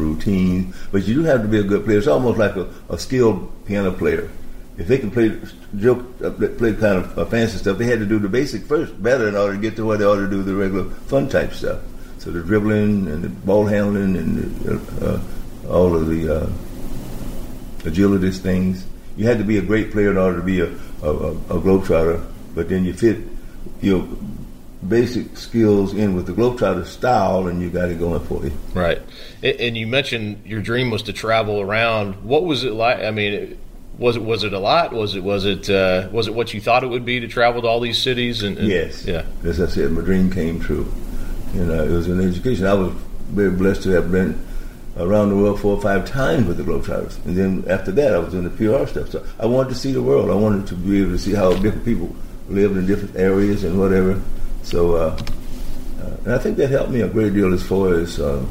[0.91, 1.99] But you do have to be a good player.
[1.99, 4.29] It's almost like a, a skilled piano player.
[4.77, 5.39] If they can play
[5.77, 9.01] joke, uh, play kind of uh, fancy stuff, they had to do the basic first
[9.03, 11.53] better in order to get to where they ought to do the regular fun type
[11.53, 11.81] stuff.
[12.19, 16.51] So the dribbling and the ball handling and the, uh, all of the
[17.89, 18.87] agilities things.
[19.17, 20.69] You had to be a great player in order to be a,
[21.03, 22.25] a, a, a globetrotter.
[22.55, 23.19] But then you fit
[23.81, 24.07] your
[24.89, 28.53] basic skills in with the Globetrotter style, and you got it going for you.
[28.73, 29.01] Right.
[29.43, 32.23] And you mentioned your dream was to travel around.
[32.25, 33.01] What was it like?
[33.01, 33.59] I mean,
[33.99, 34.93] was it was it a lot?
[34.93, 37.63] Was it was it uh, was it what you thought it would be to travel
[37.63, 38.43] to all these cities?
[38.43, 39.25] And, and yes, yeah.
[39.45, 40.91] As I said, my dream came true.
[41.55, 42.67] You know, it was an education.
[42.67, 42.93] I was
[43.31, 44.45] very blessed to have been
[44.97, 48.19] around the world four or five times with the Globetrotters, and then after that, I
[48.19, 49.11] was doing the PR stuff.
[49.11, 50.31] So I wanted to see the world.
[50.31, 52.15] I wanted to be able to see how different people
[52.49, 54.21] lived in different areas and whatever.
[54.63, 55.19] So, uh,
[56.01, 58.45] uh, and I think that helped me a great deal as far as uh,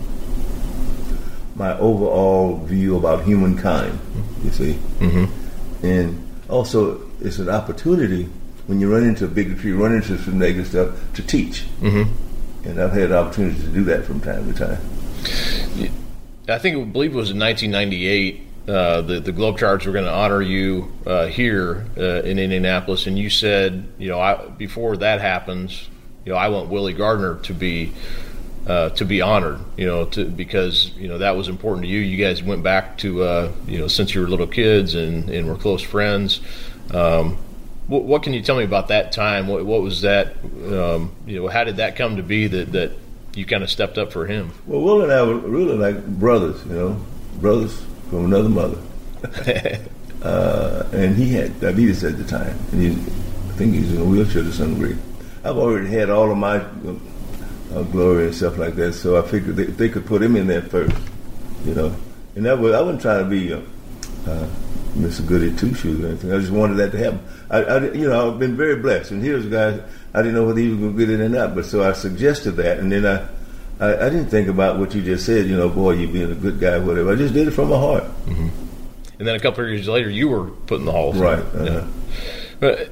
[1.56, 4.00] my overall view about humankind.
[4.44, 5.86] You see, mm-hmm.
[5.86, 8.30] and also it's an opportunity
[8.68, 11.66] when you run into bigotry, run into some negative stuff to teach.
[11.82, 12.68] Mm-hmm.
[12.68, 14.82] And I've had opportunities to do that from time to time.
[16.50, 18.44] I think I believe it was in 1998.
[18.68, 23.18] Uh, the the Globetrotters were going to honor you uh, here uh, in Indianapolis, and
[23.18, 25.90] you said, you know, I, before that happens,
[26.28, 27.94] you know, I want Willie Gardner to be
[28.68, 32.00] uh, to be honored, you know, to, because you know that was important to you.
[32.02, 35.48] You guys went back to uh, you know since you were little kids and, and
[35.48, 36.42] were close friends.
[36.94, 37.38] Um,
[37.88, 39.48] what, what, can you tell me about that time?
[39.48, 40.36] What, what was that?
[40.44, 42.92] Um, you know, how did that come to be that that
[43.34, 44.52] you kind of stepped up for him?
[44.66, 47.02] Well, Will and I were really like brothers, you know,
[47.40, 48.82] brothers from another mother.
[50.24, 54.04] uh, and he had diabetes at the time, and he, I think he's in a
[54.04, 54.98] wheelchair to some degree.
[55.48, 59.56] I've already had all of my uh, glory and stuff like that, so I figured
[59.56, 60.96] they, they could put him in there first,
[61.66, 61.96] you know.
[62.36, 63.54] And that was I wasn't trying to be.
[63.54, 63.62] Uh,
[64.28, 64.48] uh,
[64.96, 65.26] Mr.
[65.26, 66.32] Goody Two Shoes or anything.
[66.34, 67.20] I just wanted that to happen.
[67.50, 69.12] I, I, you know, I've been very blessed.
[69.12, 69.80] And here's a guy
[70.14, 71.94] I didn't know whether he was going to get it or not, but so I
[71.94, 73.28] suggested that, and then I,
[73.80, 75.46] I, I, didn't think about what you just said.
[75.46, 77.12] You know, boy, you being a good guy, whatever.
[77.12, 78.04] I just did it from my heart.
[78.26, 78.48] Mm-hmm.
[79.20, 81.14] And then a couple of years later, you were put in the Hall.
[81.14, 81.40] Right.
[81.40, 81.64] Uh-huh.
[81.64, 81.88] Yeah.
[82.60, 82.92] But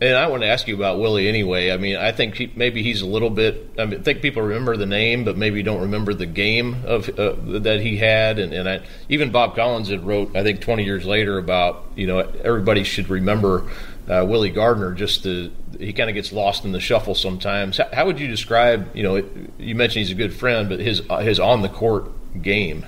[0.00, 1.72] and I want to ask you about Willie anyway.
[1.72, 3.70] I mean, I think he, maybe he's a little bit.
[3.78, 7.08] I, mean, I think people remember the name, but maybe don't remember the game of
[7.18, 8.38] uh, that he had.
[8.38, 12.06] And, and I, even Bob Collins had wrote, I think, 20 years later about you
[12.06, 13.68] know everybody should remember
[14.08, 14.92] uh, Willie Gardner.
[14.92, 17.78] Just the he kind of gets lost in the shuffle sometimes.
[17.78, 18.94] How, how, would you describe?
[18.94, 19.24] You know,
[19.58, 22.08] you mentioned he's a good friend, but his his on the court
[22.40, 22.86] game.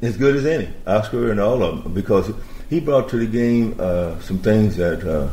[0.00, 2.32] As good as any, Oscar and all of them, because
[2.70, 5.28] he brought to the game uh, some things that uh,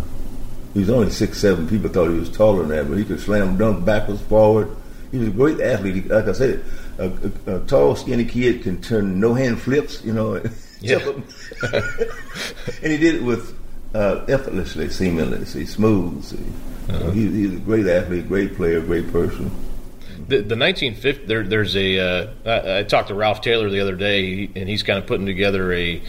[0.74, 1.68] he was only six seven.
[1.68, 4.76] People thought he was taller than that, but he could slam dunk backwards, forward.
[5.12, 6.08] He was a great athlete.
[6.08, 6.64] Like I said,
[7.00, 7.12] a,
[7.48, 10.04] a, a tall, skinny kid can turn no hand flips.
[10.04, 10.36] You know,
[10.82, 11.00] yeah.
[11.74, 13.58] and he did it with
[13.94, 16.24] uh, effortlessly, seemingly, see, smooth.
[16.24, 16.38] See.
[16.90, 17.12] Uh-huh.
[17.12, 19.52] he, he's a great athlete, great player, great person.
[20.28, 22.00] The, the 1950 there, there's a.
[22.00, 25.26] Uh, I, I, talked to Ralph Taylor the other day, and he's kind of putting
[25.26, 26.02] together a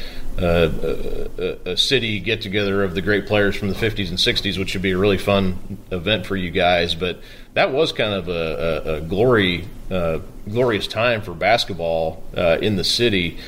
[0.43, 4.75] a, a, city get together of the great players from the 50s and 60s, which
[4.75, 6.95] would be a really fun event for you guys.
[6.95, 7.21] But
[7.55, 12.77] that was kind of a, a, a glory, uh, glorious time for basketball uh, in
[12.77, 13.39] the city.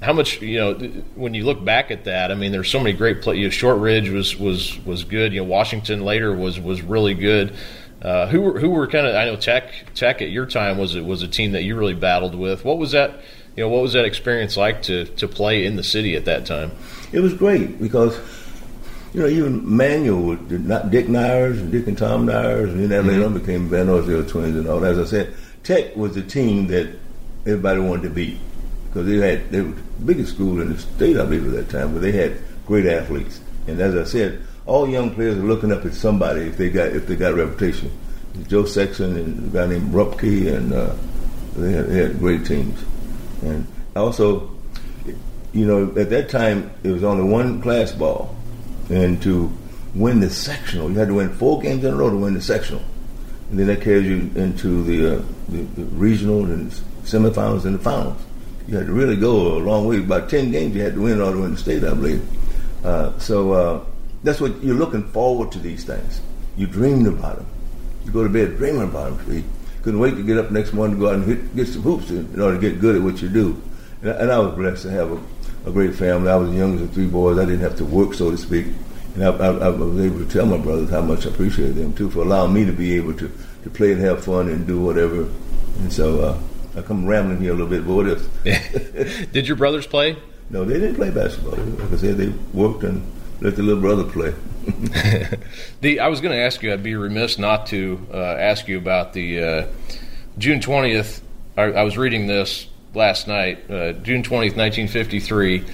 [0.00, 0.74] How much you know
[1.14, 2.32] when you look back at that?
[2.32, 3.38] I mean, there's so many great players.
[3.38, 5.32] You know, Shortridge was was was good.
[5.32, 7.54] You know, Washington later was was really good.
[8.02, 10.96] Uh, who were who were kind of I know Tech Tech at your time was
[10.96, 12.64] it was a team that you really battled with.
[12.64, 13.20] What was that?
[13.56, 16.46] You know, what was that experience like to to play in the city at that
[16.46, 16.72] time?
[17.12, 18.18] It was great because
[19.12, 23.08] you know even Manuel Dick Nyers and Dick and Tom Nyers, and then that mm-hmm.
[23.08, 24.80] later on became Van Arsdale twins and all.
[24.80, 24.92] that.
[24.92, 25.34] As I said,
[25.64, 26.94] Tech was the team that
[27.46, 28.38] everybody wanted to beat
[28.86, 31.78] because they had they were the biggest school in the state, I believe, at that
[31.78, 33.40] time, but they had great athletes.
[33.66, 36.88] And as I said, all young players are looking up at somebody if they got
[36.88, 37.90] if they got a reputation.
[38.48, 40.94] Joe Sexton and a guy named Rupke, and uh,
[41.54, 42.82] they, had, they had great teams.
[43.42, 44.50] And also,
[45.52, 48.34] you know, at that time it was only one class ball,
[48.88, 49.52] and to
[49.94, 52.40] win the sectional, you had to win four games in a row to win the
[52.40, 52.82] sectional,
[53.50, 56.70] and then that carries you into the, uh, the, the regional and
[57.02, 58.20] semifinals and the finals.
[58.68, 59.98] You had to really go a long way.
[59.98, 62.24] About ten games you had to win in order to win the state, I believe.
[62.84, 63.84] Uh, so uh,
[64.22, 66.20] that's what you're looking forward to these things.
[66.56, 67.46] You dreamed about them.
[68.04, 69.44] You go to bed dreaming about them.
[69.82, 72.10] Couldn't wait to get up next morning to go out and hit, get some hoops
[72.10, 73.60] in, in order to get good at what you do.
[74.00, 76.30] And, and I was blessed to have a, a, great family.
[76.30, 77.38] I was the youngest of three boys.
[77.38, 78.66] I didn't have to work, so to speak.
[79.14, 81.92] And I, I, I, was able to tell my brothers how much I appreciated them,
[81.94, 83.30] too, for allowing me to be able to,
[83.64, 85.28] to play and have fun and do whatever.
[85.80, 89.32] And so uh, I come rambling here a little bit, but what if?
[89.32, 90.16] Did your brothers play?
[90.48, 91.56] No, they didn't play basketball.
[91.56, 93.04] Like I said, they worked and
[93.40, 94.34] let the little brother play.
[95.80, 96.72] the I was going to ask you.
[96.72, 99.66] I'd be remiss not to uh, ask you about the uh,
[100.38, 101.20] June twentieth.
[101.56, 103.68] I, I, was reading this last night.
[103.68, 105.64] Uh, June twentieth, nineteen fifty three.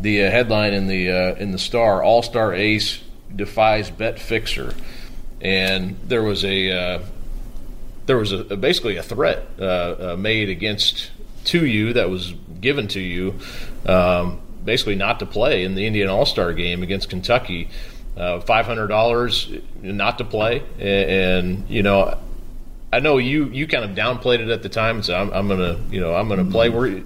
[0.00, 3.02] The uh, headline in the uh, in the Star: All Star Ace
[3.34, 4.74] defies bet fixer,
[5.40, 7.02] and there was a uh,
[8.06, 9.58] there was a, basically a threat
[10.18, 11.10] made against
[11.46, 13.34] to you that was given to you.
[13.86, 17.70] Um, basically not to play in the Indian All Star game against Kentucky.
[18.16, 19.50] Uh, Five hundred dollars
[19.82, 22.16] not to play, and, and, you know,
[22.90, 25.78] I know you you kind of downplayed it at the time said I'm, I'm gonna
[25.90, 26.70] you know I'm gonna play.
[26.70, 27.02] Were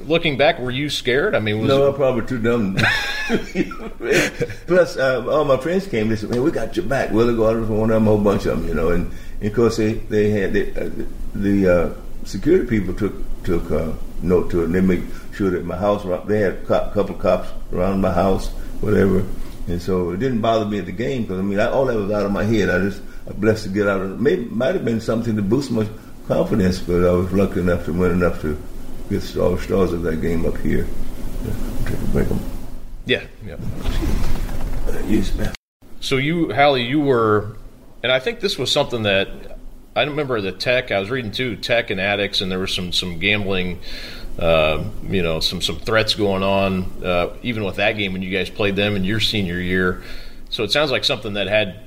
[0.00, 1.34] looking back, were you scared?
[1.34, 2.76] I mean, was no, I'm probably too dumb.
[4.66, 6.08] Plus, uh, all my friends came.
[6.08, 8.22] They said, "Man, we got your back." Willie Gardner was one of them, a whole
[8.22, 8.90] bunch of them, you know.
[8.90, 10.90] And, and of course, they they had they, uh,
[11.34, 11.94] the uh,
[12.24, 13.92] security people took took uh,
[14.22, 14.64] note to it.
[14.66, 16.04] and They made sure that my house.
[16.26, 18.48] They had a couple of cops around my house,
[18.80, 19.24] whatever.
[19.70, 21.96] And so it didn't bother me at the game because I mean, I, all that
[21.96, 22.68] was out of my head.
[22.68, 24.20] I just I blessed to get out of it.
[24.20, 25.86] Maybe might have been something to boost my
[26.26, 28.60] confidence, but I was lucky enough to win enough to
[29.08, 30.86] get all the stars of that game up here.
[31.44, 31.52] Yeah,
[33.06, 33.24] yeah.
[33.46, 33.56] yeah.
[34.86, 35.54] Uh, yes, man.
[36.00, 37.56] So you, Hallie, you were,
[38.02, 39.28] and I think this was something that
[39.94, 40.90] I remember the Tech.
[40.90, 43.80] I was reading too Tech and Attucks, and there was some some gambling.
[44.40, 48.30] Uh, you know, some some threats going on, uh, even with that game when you
[48.30, 50.02] guys played them in your senior year.
[50.48, 51.80] So it sounds like something that had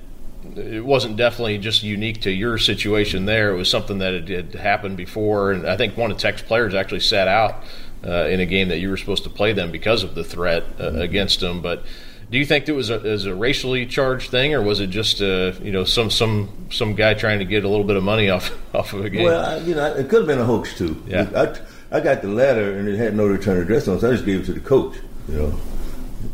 [0.56, 3.52] it wasn't definitely just unique to your situation there.
[3.52, 7.00] It was something that had happened before, and I think one of Tech's players actually
[7.00, 7.64] sat out
[8.06, 10.64] uh, in a game that you were supposed to play them because of the threat
[10.64, 11.02] uh, mm-hmm.
[11.02, 11.62] against them.
[11.62, 11.84] But
[12.30, 15.22] do you think it was a, was a racially charged thing, or was it just
[15.22, 18.30] uh, you know some some some guy trying to get a little bit of money
[18.30, 19.26] off off of a game?
[19.26, 21.02] Well, I, you know, it could have been a hoax too.
[21.08, 21.30] Yeah.
[21.36, 24.26] I, I got the letter and it had no return address on, so I just
[24.26, 24.98] gave it to the coach.
[25.30, 25.54] You know,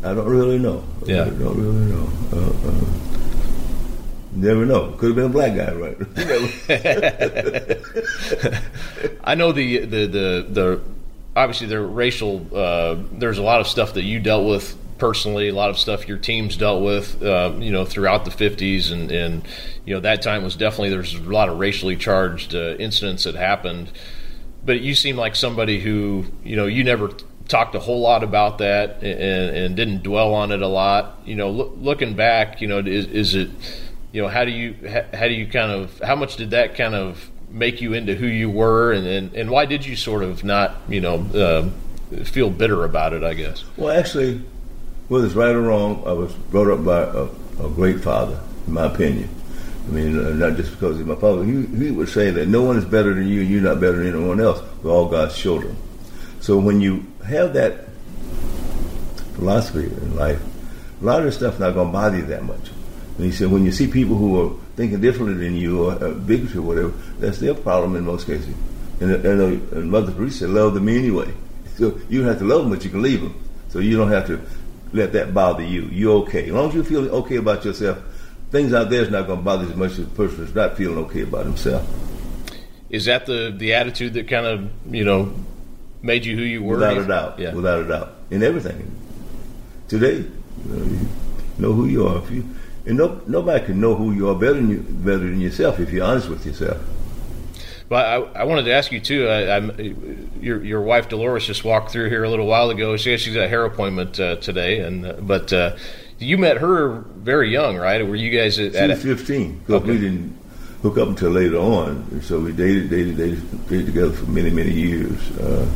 [0.02, 0.82] I don't really know.
[1.04, 2.08] Yeah, I don't really know.
[2.32, 2.84] Uh, uh
[4.32, 4.92] Never know.
[4.92, 5.96] Could have been a black guy, right?
[9.24, 10.80] I know the, the the the
[11.34, 12.46] obviously the racial.
[12.56, 16.06] Uh, there's a lot of stuff that you dealt with personally, a lot of stuff
[16.06, 19.42] your teams dealt with, uh, you know, throughout the 50s, and, and
[19.84, 23.34] you know that time was definitely there's a lot of racially charged uh, incidents that
[23.34, 23.90] happened.
[24.64, 27.10] But you seem like somebody who, you know, you never
[27.48, 31.20] talked a whole lot about that and, and didn't dwell on it a lot.
[31.24, 33.50] You know, lo- looking back, you know, is, is it
[34.12, 34.74] you know, how do you
[35.12, 38.26] how do you kind of how much did that kind of make you into who
[38.26, 42.50] you were, and and, and why did you sort of not you know uh, feel
[42.50, 43.22] bitter about it?
[43.22, 43.64] I guess.
[43.76, 44.42] Well, actually,
[45.08, 48.72] whether it's right or wrong, I was brought up by a, a great father, in
[48.72, 49.28] my opinion.
[49.86, 51.44] I mean, uh, not just because he's my father.
[51.44, 53.96] He, he would say that no one is better than you, and you're not better
[53.96, 54.62] than anyone else.
[54.82, 55.76] We're all God's children.
[56.40, 57.86] So when you have that
[59.34, 60.40] philosophy in life,
[61.00, 62.70] a lot of this stuff not going to bother you that much.
[63.16, 66.10] And he said, when you see people who are thinking differently than you or uh,
[66.10, 68.54] bigotry or whatever, that's their problem in most cases.
[69.00, 69.40] And, and,
[69.72, 71.32] uh, and Mother Teresa said, love them anyway.
[71.76, 73.42] So you don't have to love them, but you can leave them.
[73.70, 74.38] So you don't have to
[74.92, 75.82] let that bother you.
[75.90, 76.46] You're okay.
[76.46, 77.98] As long as you feel okay about yourself,
[78.50, 80.54] things out there is not going to bother you as much as the person who's
[80.54, 81.88] not feeling okay about himself.
[82.88, 85.32] Is that the, the attitude that kind of, you know,
[86.02, 86.76] made you who you were?
[86.76, 87.38] Without a doubt.
[87.38, 87.54] Yeah.
[87.54, 88.14] Without a doubt.
[88.30, 88.90] In everything.
[89.88, 90.28] Today, you
[90.66, 91.08] know, you
[91.58, 92.18] know who you are.
[92.18, 92.44] If you
[92.86, 95.92] and no, nobody can know who you are better than you, better than yourself if
[95.92, 96.78] you're honest with yourself.
[97.88, 99.28] Well, I, I wanted to ask you too.
[99.28, 99.58] I,
[100.40, 102.96] your your wife Dolores just walked through here a little while ago.
[102.96, 105.76] She she's got a hair appointment uh, today, and uh, but uh,
[106.20, 108.06] you met her very young, right?
[108.06, 108.74] Were you guys at?
[108.74, 109.58] She was fifteen.
[109.60, 109.92] Because okay.
[109.92, 110.38] we didn't
[110.82, 114.72] hook up until later on, so we dated, dated, dated, dated together for many, many
[114.72, 115.30] years.
[115.38, 115.68] Uh,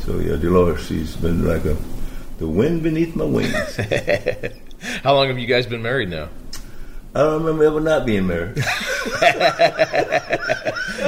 [0.00, 1.76] so yeah, Dolores, she's been like a
[2.38, 3.76] the wind beneath my wings.
[5.02, 6.28] How long have you guys been married now?
[7.14, 8.54] I don't remember ever not being married.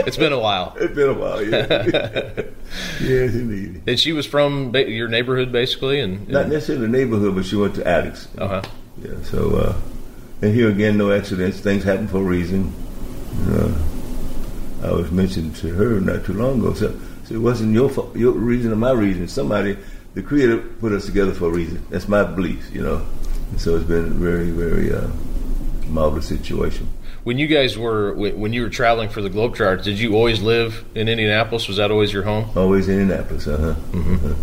[0.07, 0.77] it's been a while.
[0.79, 1.59] It's been a while, yeah.
[3.01, 3.83] yes, indeed.
[3.89, 7.57] And she was from your neighborhood, basically, and, and not necessarily the neighborhood, but she
[7.57, 8.29] went to Attucks.
[8.39, 8.63] Uh huh.
[9.03, 9.21] Yeah.
[9.25, 9.75] So, uh,
[10.43, 11.59] and here again, no accidents.
[11.59, 12.73] Things happen for a reason.
[13.49, 13.77] Uh,
[14.85, 16.75] I was mentioned to her not too long ago.
[16.75, 19.27] So, so it wasn't your your reason or my reason.
[19.27, 19.77] Somebody,
[20.15, 21.85] the Creator, put us together for a reason.
[21.91, 23.05] That's my belief, you know.
[23.51, 25.09] And so it's been very, very uh,
[25.89, 26.89] marvelous situation.
[27.25, 30.85] When you guys were when you were traveling for the Globetrotters, did you always live
[30.95, 31.67] in Indianapolis?
[31.67, 32.51] Was that always your home?
[32.57, 33.75] Always in Indianapolis, uh huh.
[33.91, 34.15] Mm-hmm.
[34.15, 34.35] Uh-huh.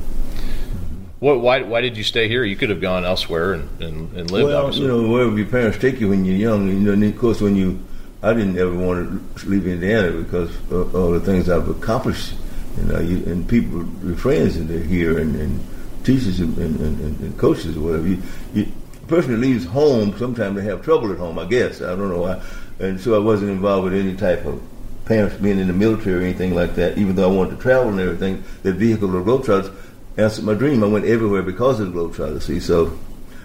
[1.24, 2.44] What, why, why did you stay here?
[2.44, 4.48] You could have gone elsewhere and, and, and lived.
[4.48, 4.82] Well, obviously.
[4.82, 6.68] you know, wherever your parents take you when you're young.
[6.68, 7.80] You know, and of course, when you,
[8.22, 12.34] I didn't ever want to leave Indiana because of all the things I've accomplished.
[12.76, 15.66] You know, you, and people, your friends, and they're here, and, and
[16.04, 18.08] teachers and, and, and, coaches or whatever.
[18.08, 18.22] You,
[18.54, 18.68] you,
[19.08, 21.82] person that leaves home, sometimes they have trouble at home, I guess.
[21.82, 22.41] I don't know why.
[22.80, 24.62] And so I wasn't involved with any type of
[25.06, 27.89] parents being in the military or anything like that, even though I wanted to travel
[27.89, 28.43] and everything.
[28.64, 29.76] The vehicle of the Globetrotters
[30.18, 30.84] answered my dream.
[30.84, 32.60] I went everywhere because of the Globetrotters, see.
[32.60, 32.97] So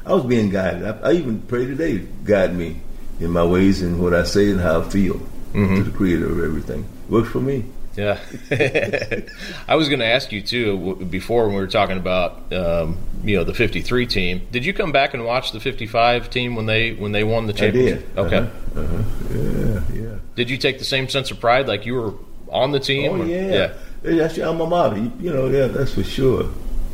[0.07, 0.85] I was being guided.
[0.85, 2.81] I, I, even pray today, guide me
[3.21, 5.77] in my ways and what I say and how I feel mm-hmm.
[5.77, 6.89] to the creator of everything.
[7.09, 7.65] Works for me.
[7.99, 8.21] Yeah,
[9.69, 13.37] I was going to ask you too before when we were talking about um, you
[13.37, 14.47] know the '53 team.
[14.53, 17.53] Did you come back and watch the '55 team when they when they won the
[17.53, 18.09] championship?
[18.17, 18.27] I did.
[18.27, 18.37] Okay.
[18.37, 18.81] Uh-huh.
[18.81, 19.81] Uh-huh.
[19.95, 20.15] Yeah, yeah.
[20.37, 22.15] Did you take the same sense of pride, like you were
[22.51, 23.11] on the team?
[23.11, 23.27] Oh or?
[23.27, 23.75] yeah.
[24.05, 24.15] yeah.
[24.15, 24.99] that's your alma mater.
[24.99, 26.49] You, you know, yeah, that's for sure.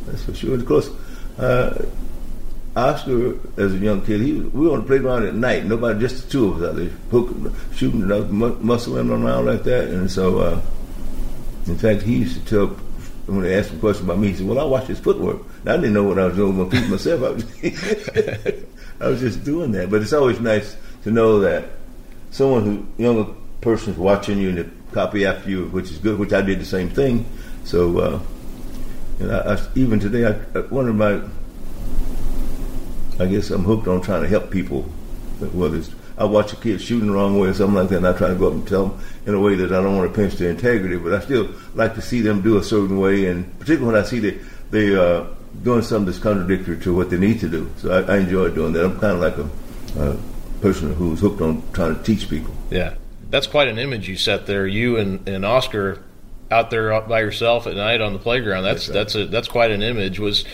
[0.07, 0.55] That's for sure.
[0.55, 0.89] Of course,
[1.37, 1.85] uh,
[2.75, 5.65] Oscar, as a young kid, he we were on the playground at night.
[5.65, 9.89] Nobody, just the two of us out there, hooking, shooting, muscling around like that.
[9.89, 10.61] And so, uh,
[11.67, 12.77] in fact, he used to tell
[13.27, 15.41] when they asked him a question about me, he said, "Well, I watched his footwork.
[15.65, 17.23] I didn't know what I was doing with my feet myself.
[17.23, 18.63] I was,
[19.01, 19.89] I was just doing that.
[19.89, 21.65] But it's always nice to know that
[22.29, 26.19] someone who younger person's watching you and they copy after you, which is good.
[26.19, 27.25] Which I did the same thing.
[27.63, 28.19] So, uh,
[29.19, 31.19] and I, I, even today, I, one of my,
[33.23, 34.83] I guess I'm hooked on trying to help people.
[35.39, 38.07] Whether it's I watch a kid shooting the wrong way or something like that, and
[38.07, 40.13] I try to go up and tell them in a way that I don't want
[40.13, 43.25] to pinch their integrity, but I still like to see them do a certain way,
[43.25, 44.39] and particularly when I see that
[44.71, 45.25] they uh,
[45.63, 47.69] doing something that's contradictory to what they need to do.
[47.77, 48.85] So I, I enjoy doing that.
[48.85, 50.17] I'm kind of like a, a
[50.61, 52.53] person who's hooked on trying to teach people.
[52.69, 52.95] Yeah,
[53.29, 54.65] that's quite an image you set there.
[54.65, 56.01] You and, and Oscar
[56.51, 58.63] out there by yourself at night on the playground.
[58.63, 59.23] That's that's, right.
[59.23, 60.19] that's a that's quite an image.
[60.19, 60.45] Was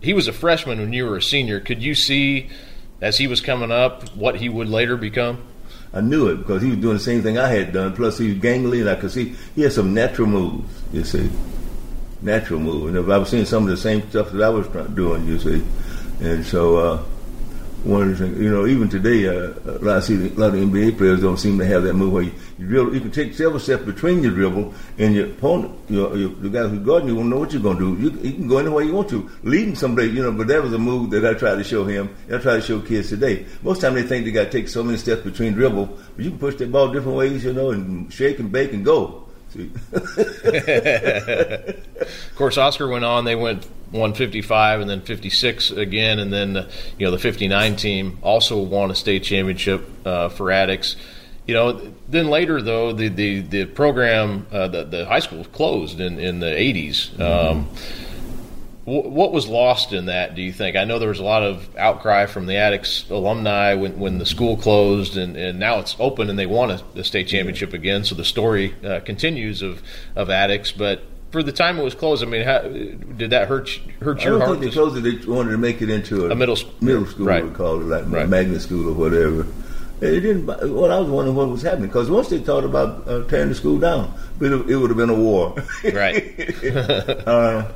[0.00, 1.60] he was a freshman when you were a senior?
[1.60, 2.48] Could you see
[3.00, 5.42] as he was coming up what he would later become?
[5.92, 7.94] I knew it because he was doing the same thing I had done.
[7.94, 10.82] Plus, he was gangly, and I could see he had some natural moves.
[10.92, 11.30] You see,
[12.22, 12.88] natural moves.
[12.88, 15.26] And if I was seeing some of the same stuff that I was doing.
[15.26, 15.64] You see,
[16.20, 17.02] and so uh,
[17.86, 21.20] of things, you know, even today, uh, a lot, see a lot of NBA players
[21.20, 22.94] don't seem to have that move where you, you dribble.
[22.94, 26.66] You can take several steps between your dribble, and your opponent, your, your the guy
[26.66, 28.02] who's guarding you, won't know what you're going to do.
[28.02, 30.32] You, you can go anywhere you want to, leading somebody, you know.
[30.32, 32.14] But that was a move that I tried to show him.
[32.32, 33.46] I try to show kids today.
[33.62, 36.30] Most time they think they got to take so many steps between dribble, but you
[36.30, 39.25] can push that ball different ways, you know, and shake and bake and go.
[39.56, 39.66] Of
[42.36, 43.24] course, Oscar went on.
[43.24, 46.66] They went 155 and then 56 again, and then
[46.98, 50.96] you know the 59 team also won a state championship uh, for Attucks.
[51.46, 56.00] You know, then later though the the, the program uh, the the high school closed
[56.00, 57.10] in in the 80s.
[57.10, 57.22] Mm-hmm.
[57.22, 57.68] Um,
[58.86, 60.36] what was lost in that?
[60.36, 60.76] Do you think?
[60.76, 64.26] I know there was a lot of outcry from the Attucks alumni when, when the
[64.26, 68.04] school closed, and, and now it's open and they won a, a state championship again.
[68.04, 69.82] So the story uh, continues of
[70.14, 73.68] of Attucks, but for the time it was closed, I mean, how, did that hurt
[74.00, 74.60] hurt your I don't heart?
[74.60, 75.00] think they closed it.
[75.00, 77.44] They wanted to make it into a, a middle school, middle school, right.
[77.44, 78.28] we call it, like right.
[78.28, 79.46] magnet school or whatever.
[80.00, 80.46] It didn't.
[80.46, 83.54] Well, I was wondering what was happening because once they thought about uh, tearing the
[83.56, 85.56] school down, it, it would have been a war.
[85.92, 86.38] right.
[87.26, 87.72] uh,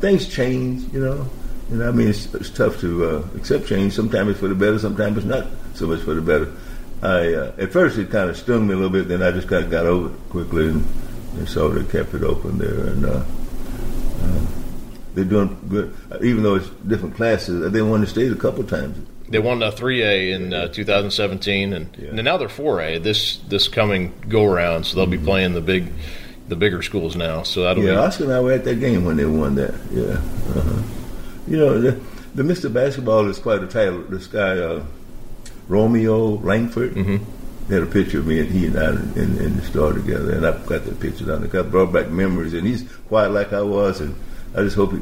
[0.00, 1.28] things change, you know.
[1.70, 3.92] And I mean, it's, it's tough to uh, accept change.
[3.92, 6.52] Sometimes it's for the better, sometimes it's not so much for the better.
[7.02, 9.48] I uh, at first it kind of stung me a little bit, then I just
[9.48, 10.84] kind of got over it quickly, and,
[11.34, 12.86] and so they kept it open there.
[12.86, 13.24] And uh,
[14.22, 14.46] uh
[15.14, 17.72] they're doing good, even though it's different classes.
[17.72, 19.06] They won the state a couple times.
[19.28, 22.08] They won a 3A in uh, 2017, and, yeah.
[22.08, 24.84] and, now they're 4A this this coming go around.
[24.84, 25.26] So they'll be mm-hmm.
[25.26, 25.92] playing the big
[26.48, 27.42] the bigger schools now.
[27.42, 27.92] So that'll yeah.
[27.92, 27.96] Be...
[27.96, 29.74] Oscar and I were at that game when they won that.
[29.92, 30.14] Yeah.
[30.58, 30.82] Uh-huh.
[31.46, 32.00] You know, the,
[32.34, 32.72] the, Mr.
[32.72, 34.02] Basketball is quite a title.
[34.02, 34.84] This guy uh,
[35.68, 36.94] Romeo Langford.
[36.94, 37.72] Mm-hmm.
[37.72, 40.46] had a picture of me and he and I in, in the store together, and
[40.46, 41.44] I've got that picture down.
[41.44, 44.14] I brought back memories, and he's quiet like I was, and
[44.54, 45.00] I just hope he.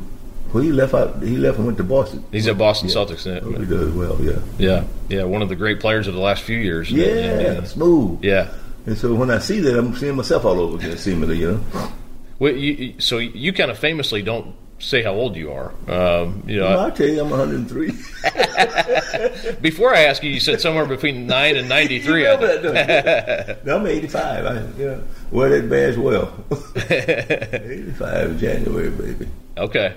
[0.52, 1.22] Well, he left out.
[1.22, 2.24] He left and went to Boston.
[2.30, 2.94] He's at Boston yeah.
[2.94, 3.46] Celtics now.
[3.46, 4.16] Oh, he does well.
[4.22, 4.38] Yeah.
[4.58, 4.84] Yeah.
[5.08, 5.24] Yeah.
[5.24, 6.90] One of the great players of the last few years.
[6.90, 7.40] Yeah.
[7.40, 7.64] yeah.
[7.64, 8.24] Smooth.
[8.24, 8.54] Yeah.
[8.86, 11.90] And so when I see that, I'm seeing myself all over again, seemingly, you know.
[12.38, 15.72] Well, you, so you kind of famously don't say how old you are.
[15.88, 17.86] Um, you know, well, I'll tell you, I'm 103.
[19.60, 22.20] Before I ask you, you said somewhere between nine and 93.
[22.20, 24.46] you know that, no, I'm 85.
[24.46, 24.98] I, yeah,
[25.30, 26.32] wear that badge well.
[26.90, 29.28] 85 January, baby.
[29.56, 29.96] Okay.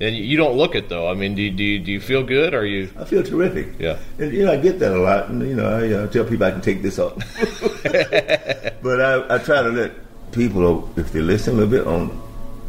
[0.00, 1.10] And you don't look it though.
[1.10, 2.54] I mean, do you, do you, do you feel good?
[2.54, 2.90] Or are you?
[2.96, 3.80] I feel terrific.
[3.80, 3.98] Yeah.
[4.18, 6.46] And you know, I get that a lot, and you know, I uh, tell people
[6.46, 7.16] I can take this off.
[8.82, 9.92] but I, I try to let
[10.30, 12.22] people, if they listen a little bit, on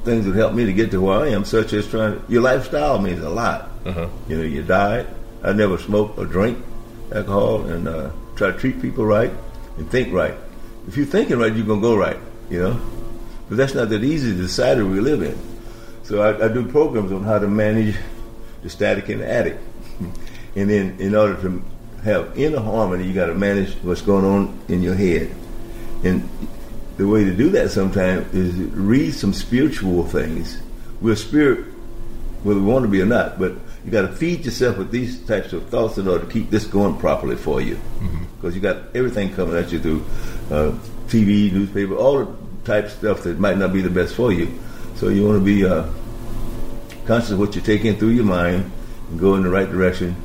[0.03, 2.19] things that help me to get to where I am, such as trying.
[2.19, 3.69] To, Your lifestyle means a lot.
[3.85, 4.07] Uh-huh.
[4.27, 5.07] You know, your diet.
[5.43, 6.57] I never smoke or drink
[7.13, 9.31] alcohol, and uh, try to treat people right
[9.77, 10.35] and think right.
[10.87, 12.17] If you're thinking right, you're gonna go right.
[12.49, 12.81] You know,
[13.47, 15.37] but that's not that easy to decide where we live in.
[16.09, 17.95] So I, I, do programs on how to manage
[18.63, 19.59] the static in the attic.
[20.55, 21.61] and then in order to
[22.03, 25.29] have inner harmony, you got to manage what's going on in your head.
[26.03, 26.27] And
[26.97, 30.59] the way to do that sometimes is read some spiritual things.
[30.99, 31.65] We're spirit,
[32.41, 33.51] whether we want to be or not, but
[33.85, 36.65] you got to feed yourself with these types of thoughts in order to keep this
[36.65, 37.75] going properly for you.
[37.75, 38.55] Because mm-hmm.
[38.55, 40.03] you got everything coming at you through
[40.49, 40.71] uh,
[41.05, 42.35] TV, newspaper, all the
[42.65, 44.51] type of stuff that might not be the best for you.
[44.95, 45.89] So you want to be uh,
[47.09, 48.71] conscious of what you're taking through your mind
[49.09, 50.15] and go in the right direction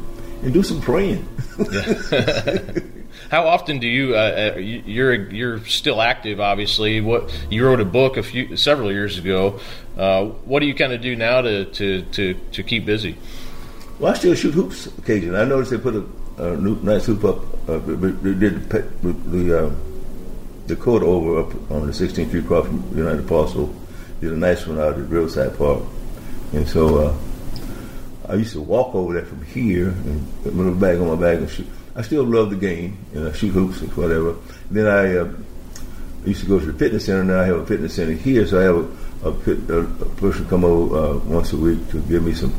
[0.42, 1.26] and do some praying.
[3.30, 4.14] How often do you?
[4.14, 7.00] Uh, you're you're still active, obviously.
[7.00, 9.60] What you wrote a book a few several years ago.
[9.96, 13.16] Uh, what do you kind of do now to, to, to, to keep busy?
[13.98, 15.40] Well, I still shoot hoops occasionally.
[15.40, 16.04] I noticed they put a,
[16.36, 17.38] a new, nice hoop up.
[17.66, 18.82] Uh, they did the
[19.12, 19.74] the, uh,
[20.66, 23.74] the court over up on the 16th Street across from United Parcel.
[24.20, 25.82] Did a nice one out at Riverside Park,
[26.54, 27.16] and so uh,
[28.28, 31.38] I used to walk over there from here and put my bag on my bag
[31.38, 31.66] and shoot.
[31.96, 34.30] I still love the game and I shoot hoops and whatever.
[34.30, 35.32] And then I, uh,
[36.24, 37.22] I used to go to the fitness center.
[37.22, 38.76] Now I have a fitness center here, so I have
[39.24, 42.54] a, a, a person come over uh, once a week to give me some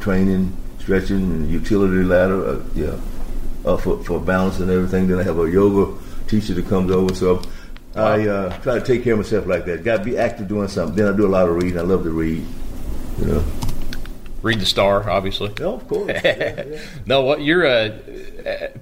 [0.00, 2.46] training, stretching, and utility ladder.
[2.46, 2.98] Uh, yeah,
[3.64, 5.08] uh, for for balance and everything.
[5.08, 7.14] Then I have a yoga teacher that comes over.
[7.14, 7.42] So
[7.94, 9.84] I uh, try to take care of myself like that.
[9.84, 10.96] Got to be active doing something.
[10.96, 11.78] Then I do a lot of reading.
[11.78, 12.44] I love to read.
[13.18, 13.44] You know.
[14.42, 15.52] Read the Star, obviously.
[15.60, 16.08] Oh, of course.
[16.24, 16.80] yeah, yeah.
[17.06, 17.98] no, what you're uh,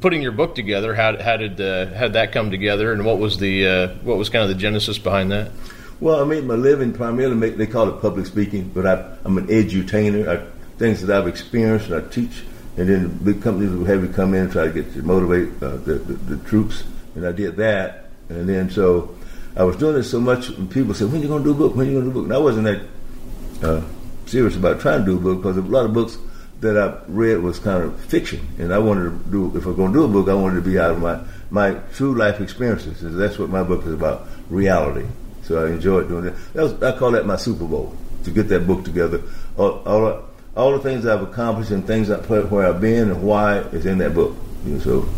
[0.01, 0.95] putting your book together?
[0.95, 4.17] How, how did uh, how did that come together, and what was the uh, what
[4.17, 5.53] was kind of the genesis behind that?
[6.01, 7.37] Well, I made my living primarily.
[7.37, 10.27] Make, they call it public speaking, but I, am an edutainer.
[10.27, 10.47] I,
[10.79, 12.43] things that I've experienced, and I teach.
[12.79, 15.63] And then big companies will have you come in and try to get to motivate
[15.63, 18.07] uh, the, the, the troops, and I did that.
[18.31, 19.15] And then so
[19.57, 21.55] I was doing it so much, and people said, "When are you going to do
[21.55, 21.77] a book?
[21.77, 23.83] When are you going to do a book?" And I wasn't that uh,
[24.31, 26.19] serious about trying to do a book because a lot of books
[26.61, 29.57] that I read was kind of fiction, and I wanted to do.
[29.57, 31.21] If I'm going to do a book, I wanted to be out of my
[31.51, 33.03] my true life experiences.
[33.03, 35.07] And That's what my book is about, reality.
[35.43, 36.53] So I enjoyed doing that.
[36.53, 39.23] that was, I call that my Super Bowl to get that book together.
[39.57, 40.25] All, all,
[40.57, 43.87] all the things I've accomplished and things I put where I've been and why is
[43.87, 44.37] in that book.
[44.65, 45.09] You know, so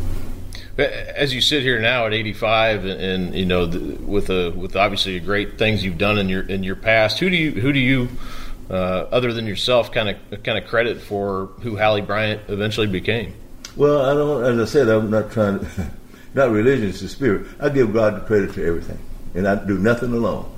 [0.78, 4.74] as you sit here now at 85 and, and you know the, with a with
[4.74, 7.78] obviously great things you've done in your in your past who do you who do
[7.78, 8.08] you
[8.72, 13.34] uh, other than yourself, kind of kind of credit for who Hallie Bryant eventually became?
[13.76, 14.44] Well, I don't.
[14.44, 15.60] As I said, I'm not trying.
[15.60, 15.90] To,
[16.34, 17.46] not religion, it's the spirit.
[17.60, 18.98] I give God the credit for everything,
[19.34, 20.50] and I do nothing alone.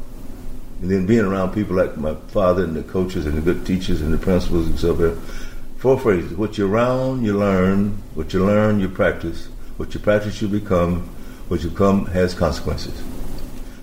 [0.80, 4.00] And then being around people like my father and the coaches and the good teachers
[4.00, 5.50] and the principals and so forth.
[5.78, 8.00] Four phrases: What you're around, you learn.
[8.14, 9.46] What you learn, you practice.
[9.76, 11.08] What you practice, you become.
[11.48, 12.94] What you become has consequences.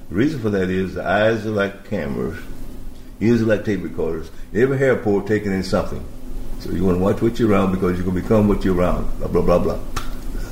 [0.10, 2.40] The reason for that is the eyes are like cameras
[3.22, 4.30] Ears like tape recorders.
[4.54, 6.04] Every airport taking in something.
[6.60, 8.76] So you want to watch what you're around because you're going to become what you're
[8.76, 9.06] around.
[9.20, 9.80] Blah, blah, blah, blah.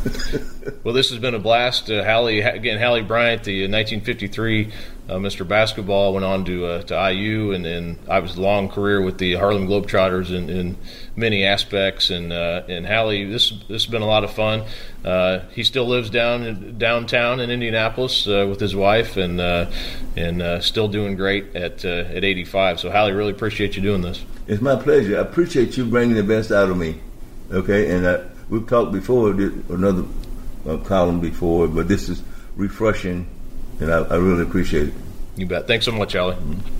[0.83, 1.89] well, this has been a blast.
[1.89, 4.71] Uh, Hallie, again, Hallie Bryant, the 1953
[5.09, 5.47] uh, uh Mr.
[5.47, 9.17] Basketball, went on to uh, to IU, and, and I was a long career with
[9.17, 10.77] the Harlem Globetrotters in, in
[11.15, 12.09] many aspects.
[12.09, 14.63] And uh, and Hallie, this this has been a lot of fun.
[15.03, 20.87] Uh, he still lives down in, downtown in Indianapolis with his wife, and and still
[20.87, 22.79] doing great at at 85.
[22.79, 24.23] So Hallie, really appreciate you doing this.
[24.47, 25.17] It's my pleasure.
[25.17, 26.99] I appreciate you bringing the best out of me.
[27.51, 30.03] Okay, and we've talked before, another
[30.67, 32.21] uh, column before, but this is
[32.55, 33.27] refreshing,
[33.79, 34.93] and I, I really appreciate it.
[35.35, 35.67] You bet.
[35.67, 36.35] Thanks so much, Hallie.
[36.35, 36.78] Mm-hmm.